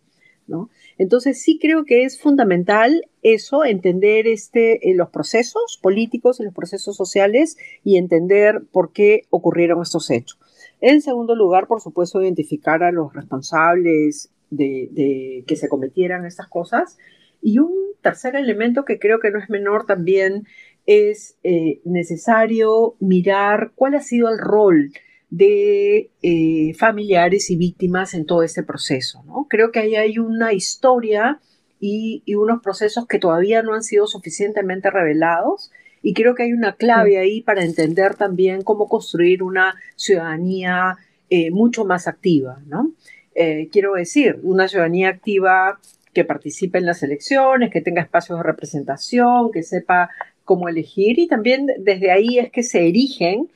Entonces 0.99 1.41
sí 1.43 1.59
creo 1.61 1.85
que 1.85 2.05
es 2.05 2.21
fundamental 2.21 3.09
eso, 3.23 3.65
entender 3.65 4.27
este, 4.27 4.91
eh, 4.91 4.95
los 4.95 5.11
procesos 5.11 5.79
políticos 5.83 6.41
y 6.41 6.45
los 6.45 6.55
procesos 6.55 6.97
sociales 6.97 7.57
y 7.85 7.97
entender 7.97 8.63
por 8.71 8.93
qué 8.93 9.23
ocurrieron 9.31 9.83
estos 9.83 10.11
hechos. 10.11 10.39
En 10.81 11.01
segundo 11.01 11.35
lugar, 11.35 11.67
por 11.67 11.81
supuesto, 11.81 12.23
identificar 12.23 12.83
a 12.83 12.93
los 12.93 13.13
responsables 13.15 14.31
de, 14.51 15.45
que 15.47 15.57
se 15.57 15.69
cometieran 15.69 16.27
estas 16.27 16.49
cosas. 16.49 16.99
Y 17.43 17.59
un 17.59 17.75
tercer 18.03 18.37
elemento 18.37 18.85
que 18.85 18.99
creo 18.99 19.19
que 19.19 19.31
no 19.31 19.39
es 19.39 19.51
menor 19.51 19.87
también 19.87 20.47
es 20.87 21.37
eh, 21.43 21.81
necesario 21.85 22.95
mirar 23.01 23.73
cuál 23.75 23.95
ha 23.95 24.01
sido 24.01 24.29
el 24.29 24.39
rol 24.39 24.93
de 25.31 26.11
eh, 26.23 26.75
familiares 26.79 27.51
y 27.51 27.57
víctimas 27.57 28.15
en 28.15 28.27
todo 28.27 28.43
este 28.43 28.63
proceso. 28.63 29.23
¿no? 29.27 29.47
Creo 29.49 29.73
que 29.73 29.81
ahí 29.81 29.97
hay 29.97 30.19
una 30.19 30.53
historia 30.53 31.41
y, 31.81 32.23
unos 32.35 32.63
procesos 32.63 33.07
que 33.07 33.19
todavía 33.19 33.63
no 33.63 33.75
han 33.75 33.83
sido 33.83 34.07
suficientemente 34.07 34.91
revelados 34.91 35.71
y 36.03 36.15
creo 36.15 36.35
que 36.35 36.45
hay 36.45 36.53
una 36.53 36.77
clave 36.77 37.19
ahí 37.19 37.43
para 37.43 37.65
entender 37.65 38.15
también 38.15 38.63
cómo 38.63 38.89
construir 38.89 39.43
una 39.43 39.75
ciudadanía 39.97 40.97
eh, 41.31 41.51
mucho 41.51 41.85
más 41.85 42.07
activa. 42.07 42.61
¿no? 42.67 42.93
Eh, 43.35 43.69
quiero 43.73 43.95
decir, 43.95 44.39
una 44.43 44.69
ciudadanía 44.69 45.09
activa 45.09 45.81
que 46.15 46.25
participe 46.25 46.79
en 46.79 46.87
las 46.87 47.03
elecciones, 47.03 47.71
que 47.71 47.83
tenga 47.83 48.01
espacios 48.01 48.39
de 48.39 48.45
representación, 48.45 49.51
que 49.51 49.63
sepa 49.63 50.11
cómo 50.45 50.69
elegir 50.69 51.19
y 51.19 51.27
también 51.27 51.67
desde 51.79 52.11
ahí 52.13 52.39
es 52.39 52.51
que 52.51 52.63
se 52.63 52.89
erigen 52.89 53.51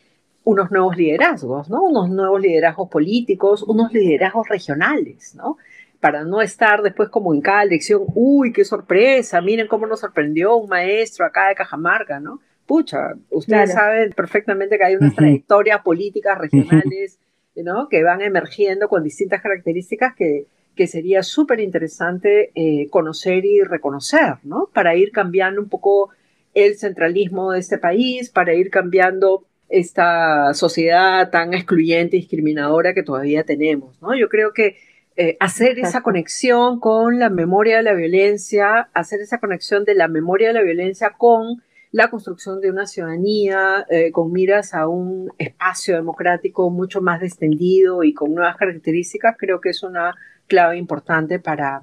unos 0.51 0.71
nuevos 0.71 0.97
liderazgos, 0.97 1.71
¿no? 1.71 1.83
Unos 1.85 2.11
nuevos 2.11 2.41
liderazgos 2.41 2.89
políticos, 2.89 3.63
unos 3.63 3.93
liderazgos 3.93 4.49
regionales, 4.49 5.35
¿no? 5.37 5.57
Para 6.01 6.25
no 6.25 6.41
estar 6.41 6.83
después 6.83 7.09
como 7.09 7.33
en 7.35 7.41
cada 7.41 7.63
elección, 7.63 8.03
uy, 8.15 8.53
qué 8.53 8.65
sorpresa, 8.65 9.41
miren 9.41 9.69
cómo 9.69 9.87
nos 9.87 10.01
sorprendió 10.01 10.57
un 10.57 10.69
maestro 10.69 11.25
acá 11.25 11.49
de 11.49 11.55
Cajamarca, 11.55 12.19
¿no? 12.19 12.41
Pucha, 12.67 13.15
ustedes 13.31 13.73
saben 13.73 14.13
perfectamente 14.13 14.79
que 14.79 14.85
hay 14.85 14.97
unas 14.97 15.15
trayectorias 15.15 15.83
políticas 15.83 16.39
regionales, 16.39 17.19
¿no? 17.57 17.89
Que 17.89 18.03
van 18.03 18.23
emergiendo 18.23 18.89
con 18.89 19.03
distintas 19.03 19.43
características 19.43 20.15
que, 20.15 20.47
que 20.75 20.87
sería 20.87 21.23
súper 21.23 21.61
interesante 21.61 22.53
eh, 22.55 22.89
conocer 22.91 23.45
y 23.45 23.63
reconocer, 23.63 24.37
¿no? 24.45 24.69
Para 24.73 24.97
ir 24.97 25.11
cambiando 25.11 25.61
un 25.61 25.69
poco 25.69 26.11
el 26.55 26.77
centralismo 26.77 27.53
de 27.53 27.61
este 27.61 27.79
país, 27.79 28.31
para 28.31 28.55
ir 28.55 28.71
cambiando 28.71 29.45
esta 29.71 30.53
sociedad 30.53 31.31
tan 31.31 31.55
excluyente 31.55 32.17
y 32.17 32.21
discriminadora 32.21 32.93
que 32.93 33.05
todavía 33.05 33.45
tenemos, 33.45 34.01
¿no? 34.03 34.17
Yo 34.17 34.29
creo 34.29 34.53
que 34.53 34.77
eh, 35.17 35.37
hacer 35.39 35.79
esa 35.79 36.03
conexión 36.03 36.81
con 36.81 37.19
la 37.19 37.31
memoria 37.31 37.79
de 37.79 37.83
la 37.85 37.95
violencia, 37.95 38.89
hacer 38.95 39.21
esa 39.21 39.39
conexión 39.39 39.85
de 39.85 39.95
la 39.95 40.09
memoria 40.09 40.49
de 40.49 40.55
la 40.55 40.63
violencia 40.63 41.15
con 41.17 41.63
la 41.93 42.09
construcción 42.09 42.61
de 42.61 42.71
una 42.71 42.87
ciudadanía 42.87 43.87
eh, 43.91 44.13
con 44.13 44.33
miras 44.33 44.75
a 44.75 44.89
un 44.89 45.33
espacio 45.39 45.97
democrático 45.97 46.71
mucho 46.71 47.01
más 47.01 47.23
extendido 47.23 48.05
y 48.05 48.13
con 48.15 48.35
nuevas 48.35 48.57
características, 48.57 49.37
creo 49.39 49.61
que 49.61 49.71
es 49.71 49.83
una 49.83 50.15
clave 50.47 50.79
importante 50.79 51.39
para, 51.39 51.83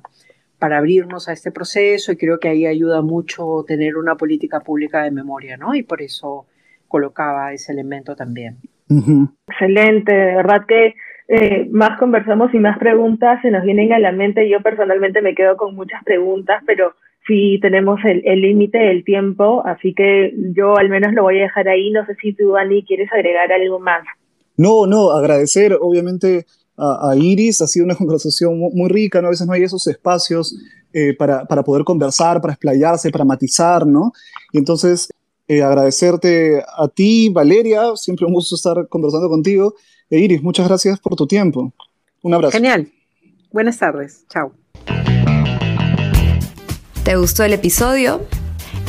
para 0.60 0.78
abrirnos 0.78 1.30
a 1.30 1.34
este 1.34 1.52
proceso 1.52 2.12
y 2.12 2.18
creo 2.18 2.40
que 2.40 2.50
ahí 2.50 2.66
ayuda 2.66 3.02
mucho 3.02 3.64
tener 3.68 3.98
una 3.98 4.16
política 4.16 4.62
pública 4.62 5.04
de 5.04 5.12
memoria, 5.12 5.58
¿no? 5.58 5.76
Y 5.76 5.84
por 5.84 6.02
eso 6.02 6.48
colocaba 6.88 7.54
ese 7.54 7.72
elemento 7.72 8.16
también. 8.16 8.58
Excelente, 9.48 10.14
de 10.14 10.36
verdad 10.36 10.66
que 10.68 10.96
eh, 11.28 11.68
más 11.72 12.00
conversamos 12.00 12.54
y 12.54 12.60
más 12.60 12.78
preguntas 12.80 13.42
se 13.42 13.52
nos 13.52 13.64
vienen 13.64 13.92
a 13.94 14.00
la 14.00 14.12
mente. 14.12 14.50
Yo 14.50 14.62
personalmente 14.62 15.22
me 15.22 15.36
quedo 15.36 15.58
con 15.58 15.76
muchas 15.76 16.04
preguntas, 16.04 16.64
pero 16.66 16.94
sí 17.28 17.60
tenemos 17.62 18.00
el 18.04 18.42
límite 18.42 18.78
del 18.78 19.04
tiempo, 19.04 19.62
así 19.66 19.94
que 19.94 20.34
yo 20.56 20.78
al 20.78 20.90
menos 20.90 21.14
lo 21.14 21.24
voy 21.24 21.40
a 21.40 21.44
dejar 21.44 21.68
ahí. 21.68 21.92
No 21.92 22.06
sé 22.06 22.16
si 22.22 22.34
tú, 22.34 22.52
Dani, 22.52 22.84
quieres 22.84 23.12
agregar 23.12 23.52
algo 23.52 23.80
más. 23.80 24.04
No, 24.56 24.88
no, 24.88 25.12
agradecer 25.12 25.78
obviamente 25.80 26.46
a, 26.78 27.16
Iris, 27.16 27.62
ha 27.62 27.68
sido 27.68 27.86
una 27.86 27.96
conversación 27.98 28.58
muy, 28.58 28.90
rica, 28.90 29.22
¿no? 29.22 29.28
A 29.28 29.32
veces 29.32 29.48
no 29.48 29.54
hay 29.54 29.64
esos 29.64 29.86
espacios 29.88 30.56
eh, 30.94 31.14
para, 31.18 31.46
para, 31.46 31.64
poder 31.64 31.84
conversar, 31.84 32.40
para 32.42 32.54
explayarse, 32.54 33.12
para 33.12 33.26
matizar, 33.26 33.86
¿no? 33.86 34.12
Y 34.52 34.58
entonces 34.58 35.10
eh, 35.48 35.64
agradecerte 35.64 36.62
a 36.62 36.88
ti, 36.88 37.30
Valeria, 37.30 37.96
siempre 37.96 38.26
un 38.26 38.34
gusto 38.34 38.56
estar 38.56 38.88
conversando 38.88 39.30
contigo. 39.30 39.76
E 40.10 40.20
Iris, 40.20 40.42
muchas 40.42 40.68
gracias 40.68 41.00
por 41.00 41.16
tu 41.16 41.28
tiempo. 41.28 41.74
Un 42.22 42.34
abrazo. 42.34 42.52
Genial. 42.52 42.92
Buenas 43.52 43.78
tardes. 43.78 44.26
Chao. 44.30 44.52
¿Te 47.04 47.16
gustó 47.16 47.44
el 47.44 47.54
episodio? 47.54 48.22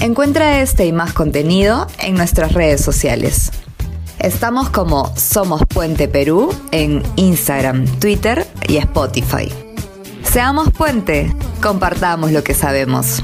Encuentra 0.01 0.61
este 0.61 0.87
y 0.87 0.92
más 0.92 1.12
contenido 1.12 1.87
en 2.01 2.14
nuestras 2.14 2.53
redes 2.53 2.81
sociales. 2.81 3.53
Estamos 4.18 4.71
como 4.71 5.16
Somos 5.16 5.62
Puente 5.66 6.09
Perú 6.09 6.51
en 6.73 7.03
Instagram, 7.16 7.87
Twitter 8.01 8.44
y 8.68 8.79
Spotify. 8.79 9.49
Seamos 10.25 10.71
puente, 10.73 11.33
compartamos 11.62 12.33
lo 12.33 12.42
que 12.42 12.55
sabemos. 12.55 13.23